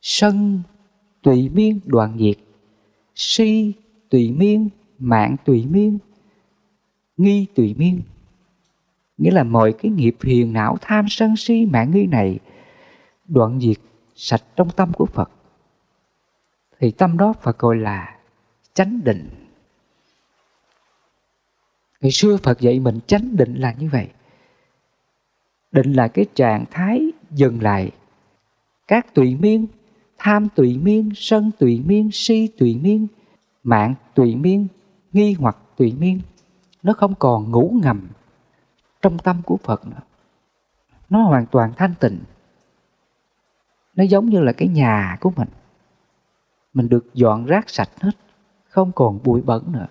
Sân 0.01 0.62
tùy 1.23 1.49
miên 1.49 1.81
đoạn 1.85 2.17
diệt. 2.19 2.37
Si 3.15 3.73
tùy 4.11 4.33
miên, 4.33 4.69
mạng 4.99 5.37
tùy 5.45 5.67
miên, 5.71 5.99
nghi 7.17 7.47
tùy 7.55 7.75
miên. 7.79 8.03
Nghĩa 9.19 9.31
là 9.31 9.45
mọi 9.45 9.73
cái 9.73 9.91
nghiệp 9.91 10.17
hiền 10.23 10.53
não, 10.53 10.77
tham 10.81 11.07
sân 11.09 11.37
si, 11.37 11.67
mạng 11.67 11.91
nghi 11.91 12.07
này 12.07 12.39
đoạn 13.29 13.61
diệt 13.61 13.77
sạch 14.15 14.43
trong 14.57 14.71
tâm 14.71 14.93
của 14.93 15.07
Phật 15.07 15.31
thì 16.79 16.91
tâm 16.91 17.17
đó 17.17 17.33
Phật 17.43 17.59
gọi 17.59 17.77
là 17.77 18.19
chánh 18.75 19.01
định 19.05 19.29
ngày 22.01 22.12
xưa 22.12 22.37
Phật 22.43 22.61
dạy 22.61 22.81
mình 22.81 22.99
chánh 23.07 23.37
định 23.37 23.55
là 23.55 23.73
như 23.73 23.89
vậy 23.93 24.09
định 25.73 25.93
là 25.93 26.09
cái 26.09 26.27
trạng 26.35 26.65
thái 26.71 27.12
dừng 27.31 27.62
lại 27.62 27.91
các 28.89 29.15
tùy 29.15 29.37
miên, 29.41 29.67
tham 30.19 30.49
tùy 30.55 30.79
miên, 30.79 31.11
sân 31.15 31.51
tùy 31.59 31.83
miên, 31.87 32.11
si 32.12 32.49
tùy 32.59 32.81
miên, 32.83 33.07
mạng 33.62 33.95
tùy 34.15 34.37
miên, 34.37 34.67
nghi 35.12 35.33
hoặc 35.33 35.57
tùy 35.77 35.95
miên, 35.99 36.21
nó 36.83 36.93
không 36.93 37.15
còn 37.15 37.51
ngủ 37.51 37.79
ngầm 37.83 38.09
trong 39.03 39.19
tâm 39.19 39.43
của 39.47 39.57
Phật 39.57 39.87
nữa. 39.87 40.01
Nó 41.11 41.23
hoàn 41.23 41.47
toàn 41.47 41.73
thanh 41.77 41.95
tịnh. 42.01 42.19
Nó 43.97 44.05
giống 44.05 44.27
như 44.27 44.41
là 44.41 44.53
cái 44.53 44.69
nhà 44.69 45.17
của 45.21 45.33
mình. 45.37 45.49
Mình 46.75 46.89
được 46.89 47.15
dọn 47.15 47.47
rác 47.47 47.71
sạch 47.71 47.91
hết, 48.01 48.17
không 48.69 48.93
còn 48.93 49.19
bụi 49.25 49.43
bẩn 49.43 49.73
nữa. 49.73 49.87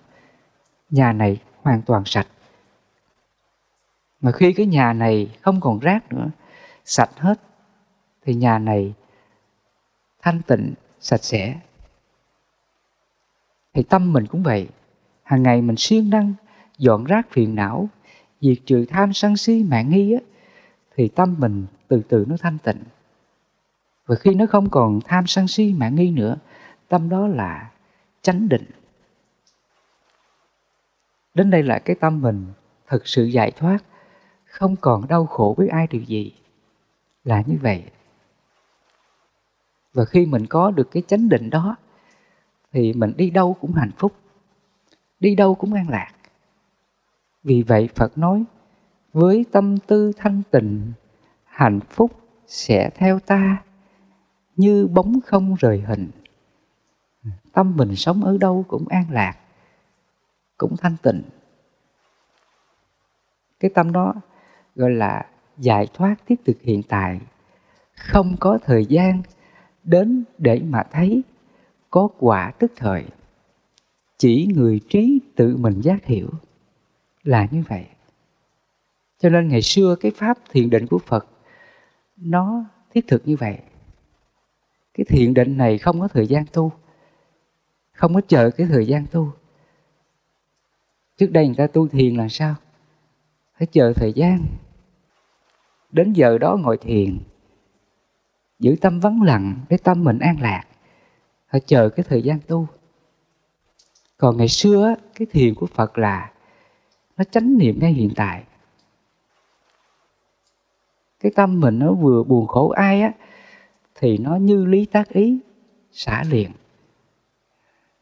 Nhà 0.90 1.12
này 1.12 1.42
hoàn 1.62 1.82
toàn 1.82 2.02
sạch. 2.04 2.26
Mà 4.20 4.32
khi 4.32 4.52
cái 4.52 4.66
nhà 4.66 4.92
này 4.92 5.36
không 5.42 5.60
còn 5.60 5.78
rác 5.78 6.12
nữa 6.12 6.30
sạch 6.84 7.10
hết 7.16 7.40
thì 8.24 8.34
nhà 8.34 8.58
này 8.58 8.94
thanh 10.22 10.42
tịnh 10.42 10.74
sạch 11.00 11.24
sẽ. 11.24 11.60
Thì 13.74 13.82
tâm 13.82 14.12
mình 14.12 14.26
cũng 14.26 14.42
vậy. 14.42 14.68
Hàng 15.22 15.42
ngày 15.42 15.62
mình 15.62 15.76
siêng 15.78 16.10
năng 16.10 16.34
dọn 16.78 17.04
rác 17.04 17.26
phiền 17.30 17.54
não 17.54 17.88
diệt 18.40 18.58
trừ 18.66 18.84
tham 18.88 19.12
sân 19.12 19.36
si 19.36 19.64
mạng 19.64 19.90
nghi 19.90 20.12
á 20.12 20.20
thì 20.96 21.08
tâm 21.08 21.34
mình 21.38 21.66
từ 21.88 22.02
từ 22.08 22.24
nó 22.28 22.36
thanh 22.40 22.58
tịnh 22.58 22.82
và 24.06 24.16
khi 24.16 24.34
nó 24.34 24.46
không 24.46 24.70
còn 24.70 25.00
tham 25.04 25.26
sân 25.26 25.48
si 25.48 25.74
mạng 25.78 25.94
nghi 25.94 26.10
nữa, 26.10 26.36
tâm 26.88 27.08
đó 27.08 27.26
là 27.26 27.70
chánh 28.22 28.48
định. 28.48 28.64
Đến 31.34 31.50
đây 31.50 31.62
là 31.62 31.78
cái 31.78 31.96
tâm 32.00 32.20
mình 32.20 32.46
thực 32.86 33.06
sự 33.06 33.24
giải 33.24 33.50
thoát, 33.50 33.78
không 34.44 34.76
còn 34.76 35.08
đau 35.08 35.26
khổ 35.26 35.54
với 35.58 35.68
ai 35.68 35.86
điều 35.86 36.02
gì. 36.02 36.32
Là 37.24 37.42
như 37.46 37.56
vậy. 37.62 37.84
Và 39.92 40.04
khi 40.04 40.26
mình 40.26 40.46
có 40.46 40.70
được 40.70 40.90
cái 40.90 41.02
chánh 41.06 41.28
định 41.28 41.50
đó, 41.50 41.76
thì 42.72 42.92
mình 42.92 43.12
đi 43.16 43.30
đâu 43.30 43.56
cũng 43.60 43.72
hạnh 43.72 43.90
phúc, 43.96 44.12
đi 45.20 45.34
đâu 45.34 45.54
cũng 45.54 45.74
an 45.74 45.88
lạc. 45.88 46.12
Vì 47.42 47.62
vậy 47.62 47.88
phật 47.94 48.18
nói, 48.18 48.44
với 49.12 49.44
tâm 49.52 49.78
tư 49.78 50.12
thanh 50.16 50.42
tịnh, 50.50 50.92
hạnh 51.44 51.80
phúc 51.80 52.10
sẽ 52.46 52.90
theo 52.94 53.18
ta 53.18 53.62
như 54.56 54.86
bóng 54.86 55.20
không 55.26 55.54
rời 55.54 55.80
hình. 55.80 56.10
Tâm 57.52 57.76
mình 57.76 57.96
sống 57.96 58.24
ở 58.24 58.38
đâu 58.38 58.64
cũng 58.68 58.88
an 58.88 59.04
lạc, 59.10 59.36
cũng 60.56 60.76
thanh 60.76 60.96
tịnh. 61.02 61.22
Cái 63.60 63.70
tâm 63.74 63.92
đó 63.92 64.14
gọi 64.74 64.90
là 64.90 65.26
giải 65.58 65.86
thoát 65.94 66.14
thiết 66.26 66.44
thực 66.44 66.62
hiện 66.62 66.82
tại. 66.88 67.20
Không 67.96 68.36
có 68.40 68.58
thời 68.64 68.86
gian 68.86 69.22
đến 69.84 70.24
để 70.38 70.60
mà 70.64 70.82
thấy 70.92 71.22
có 71.90 72.08
quả 72.18 72.52
tức 72.58 72.72
thời. 72.76 73.04
Chỉ 74.18 74.48
người 74.56 74.80
trí 74.88 75.20
tự 75.36 75.56
mình 75.56 75.80
giác 75.80 76.04
hiểu 76.04 76.30
là 77.22 77.48
như 77.50 77.62
vậy. 77.68 77.86
Cho 79.18 79.28
nên 79.28 79.48
ngày 79.48 79.62
xưa 79.62 79.96
cái 80.00 80.12
pháp 80.16 80.38
thiền 80.50 80.70
định 80.70 80.86
của 80.86 80.98
phật, 80.98 81.26
nó 82.16 82.64
thiết 82.94 83.08
thực 83.08 83.22
như 83.28 83.36
vậy 83.36 83.58
cái 84.96 85.04
thiền 85.04 85.34
định 85.34 85.56
này 85.56 85.78
không 85.78 86.00
có 86.00 86.08
thời 86.08 86.26
gian 86.26 86.44
tu. 86.52 86.72
Không 87.92 88.14
có 88.14 88.20
chờ 88.28 88.50
cái 88.50 88.66
thời 88.66 88.86
gian 88.86 89.06
tu. 89.10 89.32
Trước 91.16 91.30
đây 91.30 91.46
người 91.46 91.56
ta 91.56 91.66
tu 91.66 91.88
thiền 91.88 92.14
là 92.14 92.28
sao? 92.28 92.54
Phải 93.58 93.66
chờ 93.66 93.92
thời 93.96 94.12
gian. 94.12 94.46
Đến 95.92 96.12
giờ 96.12 96.38
đó 96.38 96.56
ngồi 96.60 96.76
thiền. 96.76 97.18
Giữ 98.58 98.76
tâm 98.80 99.00
vắng 99.00 99.22
lặng 99.22 99.60
để 99.68 99.76
tâm 99.76 100.04
mình 100.04 100.18
an 100.18 100.40
lạc. 100.40 100.64
Phải 101.48 101.60
chờ 101.60 101.88
cái 101.88 102.04
thời 102.08 102.22
gian 102.22 102.38
tu. 102.46 102.66
Còn 104.16 104.36
ngày 104.36 104.48
xưa 104.48 104.94
cái 105.14 105.26
thiền 105.30 105.54
của 105.54 105.66
phật 105.66 105.98
là 105.98 106.32
nó 107.16 107.24
chánh 107.24 107.58
niệm 107.58 107.78
ngay 107.80 107.92
hiện 107.92 108.10
tại. 108.16 108.44
Cái 111.20 111.32
tâm 111.36 111.60
mình 111.60 111.78
nó 111.78 111.92
vừa 111.92 112.22
buồn 112.22 112.46
khổ, 112.46 112.68
ai 112.68 113.00
á 113.00 113.12
thì 113.98 114.18
nó 114.18 114.36
như 114.36 114.64
lý 114.64 114.84
tác 114.84 115.08
ý, 115.08 115.38
xả 115.92 116.24
liền. 116.30 116.50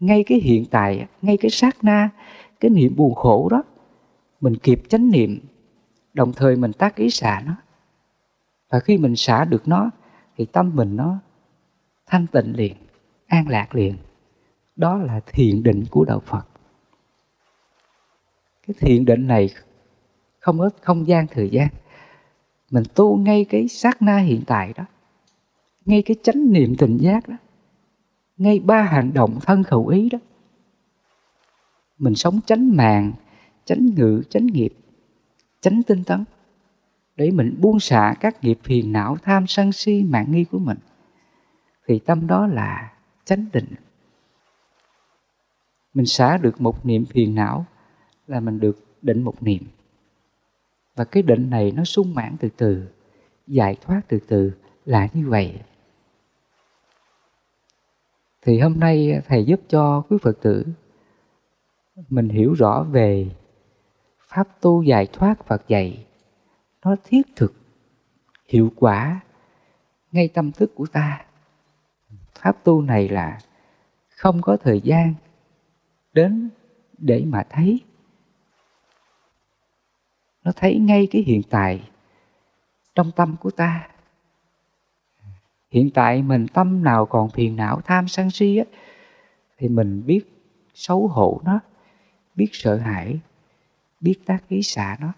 Ngay 0.01 0.25
cái 0.27 0.39
hiện 0.39 0.65
tại, 0.71 1.07
ngay 1.23 1.37
cái 1.37 1.51
sát 1.51 1.85
na, 1.85 2.11
cái 2.61 2.71
niệm 2.71 2.97
buồn 2.97 3.15
khổ 3.15 3.49
đó, 3.51 3.63
mình 4.41 4.57
kịp 4.57 4.83
chánh 4.89 5.11
niệm, 5.11 5.41
đồng 6.15 6.33
thời 6.33 6.57
mình 6.57 6.73
tác 6.73 6.97
ý 6.97 7.11
xả 7.11 7.43
nó. 7.47 7.57
Và 8.71 8.81
khi 8.81 8.99
mình 8.99 9.17
xả 9.17 9.45
được 9.45 9.69
nó, 9.69 9.91
thì 10.37 10.45
tâm 10.45 10.71
mình 10.75 10.97
nó 10.97 11.19
thanh 12.07 12.27
tịnh 12.27 12.57
liền, 12.57 12.75
an 13.27 13.49
lạc 13.49 13.75
liền. 13.75 13.97
Đó 14.77 14.99
là 14.99 15.21
thiền 15.27 15.63
định 15.63 15.85
của 15.91 16.05
đạo 16.05 16.21
phật. 16.21 16.47
Cái 18.67 18.75
thiền 18.81 19.05
định 19.05 19.27
này 19.27 19.51
không 20.41 20.59
có 20.59 20.71
không 20.81 21.07
gian 21.09 21.27
thời 21.27 21.49
gian. 21.49 21.69
Mình 22.71 22.85
tu 22.95 23.17
ngay 23.17 23.45
cái 23.45 23.69
sát 23.69 24.03
na 24.03 24.19
hiện 24.19 24.43
tại 24.47 24.73
đó 24.77 24.85
ngay 25.85 26.03
cái 26.03 26.17
chánh 26.23 26.53
niệm 26.53 26.75
tình 26.79 26.97
giác 26.97 27.29
đó. 27.29 27.37
Ngay 28.37 28.59
ba 28.59 28.83
hành 28.83 29.13
động 29.15 29.39
thân 29.43 29.63
khẩu 29.63 29.87
ý 29.87 30.09
đó. 30.09 30.19
Mình 31.99 32.15
sống 32.15 32.41
chánh 32.47 32.77
màng, 32.77 33.13
chánh 33.65 33.87
ngự, 33.97 34.23
chánh 34.29 34.47
nghiệp, 34.47 34.75
chánh 35.61 35.83
tinh 35.83 36.05
tấn. 36.05 36.25
Để 37.17 37.31
mình 37.31 37.57
buông 37.61 37.81
xả 37.81 38.15
các 38.21 38.45
nghiệp 38.45 38.59
phiền 38.63 38.93
não, 38.93 39.17
tham 39.23 39.47
sân 39.47 39.73
si, 39.73 40.05
mạng 40.05 40.27
nghi 40.29 40.45
của 40.45 40.59
mình. 40.59 40.79
Thì 41.87 41.99
tâm 41.99 42.27
đó 42.27 42.47
là 42.47 42.93
chánh 43.25 43.47
định. 43.53 43.75
Mình 45.95 46.07
xả 46.07 46.37
được 46.37 46.61
một 46.61 46.87
niệm 46.87 47.05
phiền 47.05 47.35
não 47.35 47.67
là 48.27 48.41
mình 48.41 48.61
được 48.61 48.87
định 49.03 49.23
một 49.23 49.43
niệm. 49.43 49.63
Và 50.97 51.05
cái 51.05 51.23
định 51.23 51.51
này 51.51 51.73
nó 51.73 51.85
sung 51.85 52.15
mãn 52.15 52.37
từ 52.41 52.49
từ, 52.57 52.89
giải 53.47 53.77
thoát 53.81 54.01
từ 54.09 54.19
từ 54.29 54.53
là 54.85 55.09
như 55.13 55.29
vậy 55.29 55.61
thì 58.45 58.59
hôm 58.61 58.81
nay 58.81 59.23
thầy 59.27 59.45
giúp 59.45 59.61
cho 59.69 60.03
quý 60.09 60.17
phật 60.23 60.41
tử 60.43 60.65
mình 62.09 62.29
hiểu 62.29 62.53
rõ 62.53 62.87
về 62.91 63.31
pháp 64.35 64.49
tu 64.61 64.83
giải 64.83 65.07
thoát 65.13 65.47
Phật 65.47 65.69
dạy. 65.69 66.07
Nó 66.85 66.97
thiết 67.05 67.27
thực, 67.37 67.55
hiệu 68.49 68.73
quả 68.77 69.21
ngay 70.13 70.29
tâm 70.29 70.53
thức 70.53 70.73
của 70.75 70.87
ta. 70.93 71.25
Pháp 72.35 72.65
tu 72.65 72.83
này 72.83 73.09
là 73.09 73.39
không 74.09 74.43
có 74.43 74.57
thời 74.57 74.81
gian 74.81 75.15
đến 76.13 76.51
để 76.99 77.25
mà 77.27 77.43
thấy. 77.51 77.81
Nó 80.45 80.53
thấy 80.57 80.79
ngay 80.79 81.09
cái 81.11 81.23
hiện 81.23 81.43
tại 81.51 81.91
trong 82.95 83.11
tâm 83.17 83.37
của 83.41 83.51
ta 83.51 83.89
hiện 85.75 85.91
tại 85.95 86.23
mình 86.23 86.47
tâm 86.49 86.85
nào 86.85 87.07
còn 87.07 87.31
phiền 87.31 87.57
não, 87.57 87.81
tham 87.85 88.09
sân 88.09 88.31
si 88.31 88.57
á, 88.57 88.65
thì 89.59 89.69
mình 89.69 90.03
biết 90.07 90.21
xấu 90.75 91.09
hổ 91.09 91.41
nó, 91.45 91.61
biết 92.35 92.49
sợ 92.53 92.77
hãi, 92.77 93.19
biết 94.01 94.15
tác 94.27 94.49
ý 94.49 94.63
xả 94.63 94.97
nó. 95.01 95.13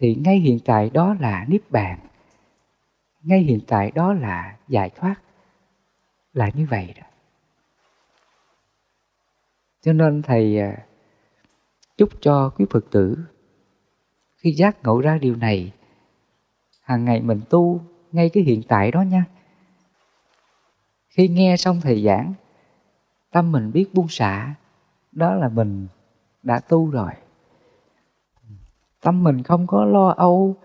Thì 0.00 0.14
ngay 0.14 0.38
hiện 0.38 0.58
tại 0.64 0.90
đó 0.90 1.16
là 1.20 1.44
niết 1.48 1.70
bàn. 1.70 1.98
Ngay 3.22 3.40
hiện 3.40 3.60
tại 3.66 3.90
đó 3.90 4.12
là 4.12 4.56
giải 4.68 4.90
thoát. 4.90 5.14
Là 6.32 6.50
như 6.54 6.66
vậy 6.70 6.94
đó. 7.00 7.06
Cho 9.80 9.92
nên 9.92 10.22
thầy 10.22 10.58
à, 10.58 10.86
chúc 11.96 12.08
cho 12.20 12.50
quý 12.56 12.64
phật 12.70 12.84
tử 12.90 13.18
khi 14.36 14.52
giác 14.52 14.82
ngộ 14.82 15.00
ra 15.00 15.18
điều 15.18 15.36
này, 15.36 15.72
hàng 16.82 17.04
ngày 17.04 17.20
mình 17.20 17.40
tu 17.50 17.80
ngay 18.12 18.28
cái 18.28 18.42
hiện 18.42 18.62
tại 18.68 18.90
đó 18.90 19.02
nha. 19.02 19.24
Khi 21.08 21.28
nghe 21.28 21.56
xong 21.56 21.80
thầy 21.80 22.04
giảng, 22.04 22.34
tâm 23.30 23.52
mình 23.52 23.72
biết 23.72 23.94
buông 23.94 24.08
xả, 24.08 24.54
đó 25.12 25.34
là 25.34 25.48
mình 25.48 25.86
đã 26.42 26.60
tu 26.60 26.90
rồi. 26.90 27.10
Tâm 29.00 29.22
mình 29.24 29.42
không 29.42 29.66
có 29.66 29.84
lo 29.84 30.08
âu, 30.08 30.56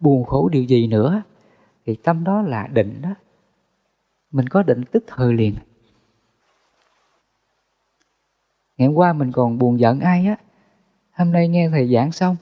buồn 0.00 0.24
khổ 0.24 0.48
điều 0.48 0.64
gì 0.64 0.86
nữa, 0.86 1.22
thì 1.86 1.96
tâm 1.96 2.24
đó 2.24 2.42
là 2.42 2.66
định 2.66 3.02
đó. 3.02 3.14
Mình 4.30 4.48
có 4.48 4.62
định 4.62 4.84
tức 4.92 5.04
thời 5.06 5.32
liền. 5.32 5.54
Ngày 8.76 8.88
hôm 8.88 8.96
qua 8.96 9.12
mình 9.12 9.32
còn 9.32 9.58
buồn 9.58 9.80
giận 9.80 10.00
ai 10.00 10.26
á? 10.26 10.36
Hôm 11.12 11.32
nay 11.32 11.48
nghe 11.48 11.68
thầy 11.68 11.94
giảng 11.94 12.12
xong, 12.12 12.36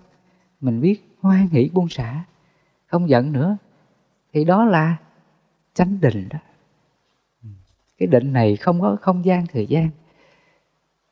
mình 0.60 0.80
biết 0.80 1.16
hoan 1.20 1.48
hỷ 1.48 1.70
buông 1.72 1.88
xả, 1.88 2.24
không 2.86 3.08
giận 3.08 3.32
nữa 3.32 3.56
thì 4.37 4.44
đó 4.44 4.64
là 4.64 4.96
chánh 5.75 6.01
định 6.01 6.29
đó. 6.29 6.38
Cái 7.99 8.07
định 8.07 8.33
này 8.33 8.57
không 8.57 8.81
có 8.81 8.96
không 9.01 9.25
gian 9.25 9.46
thời 9.46 9.66
gian. 9.66 9.90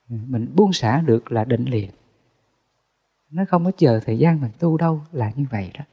Mình 0.09 0.53
buông 0.55 0.73
xả 0.73 1.01
được 1.01 1.33
là 1.33 1.45
định 1.45 1.65
liền. 1.65 1.91
Nó 3.31 3.45
không 3.49 3.65
có 3.65 3.71
chờ 3.77 4.01
thời 4.01 4.19
gian 4.19 4.41
mình 4.41 4.51
tu 4.59 4.77
đâu 4.77 5.01
là 5.13 5.33
như 5.37 5.45
vậy 5.51 5.71
đó 5.79 5.85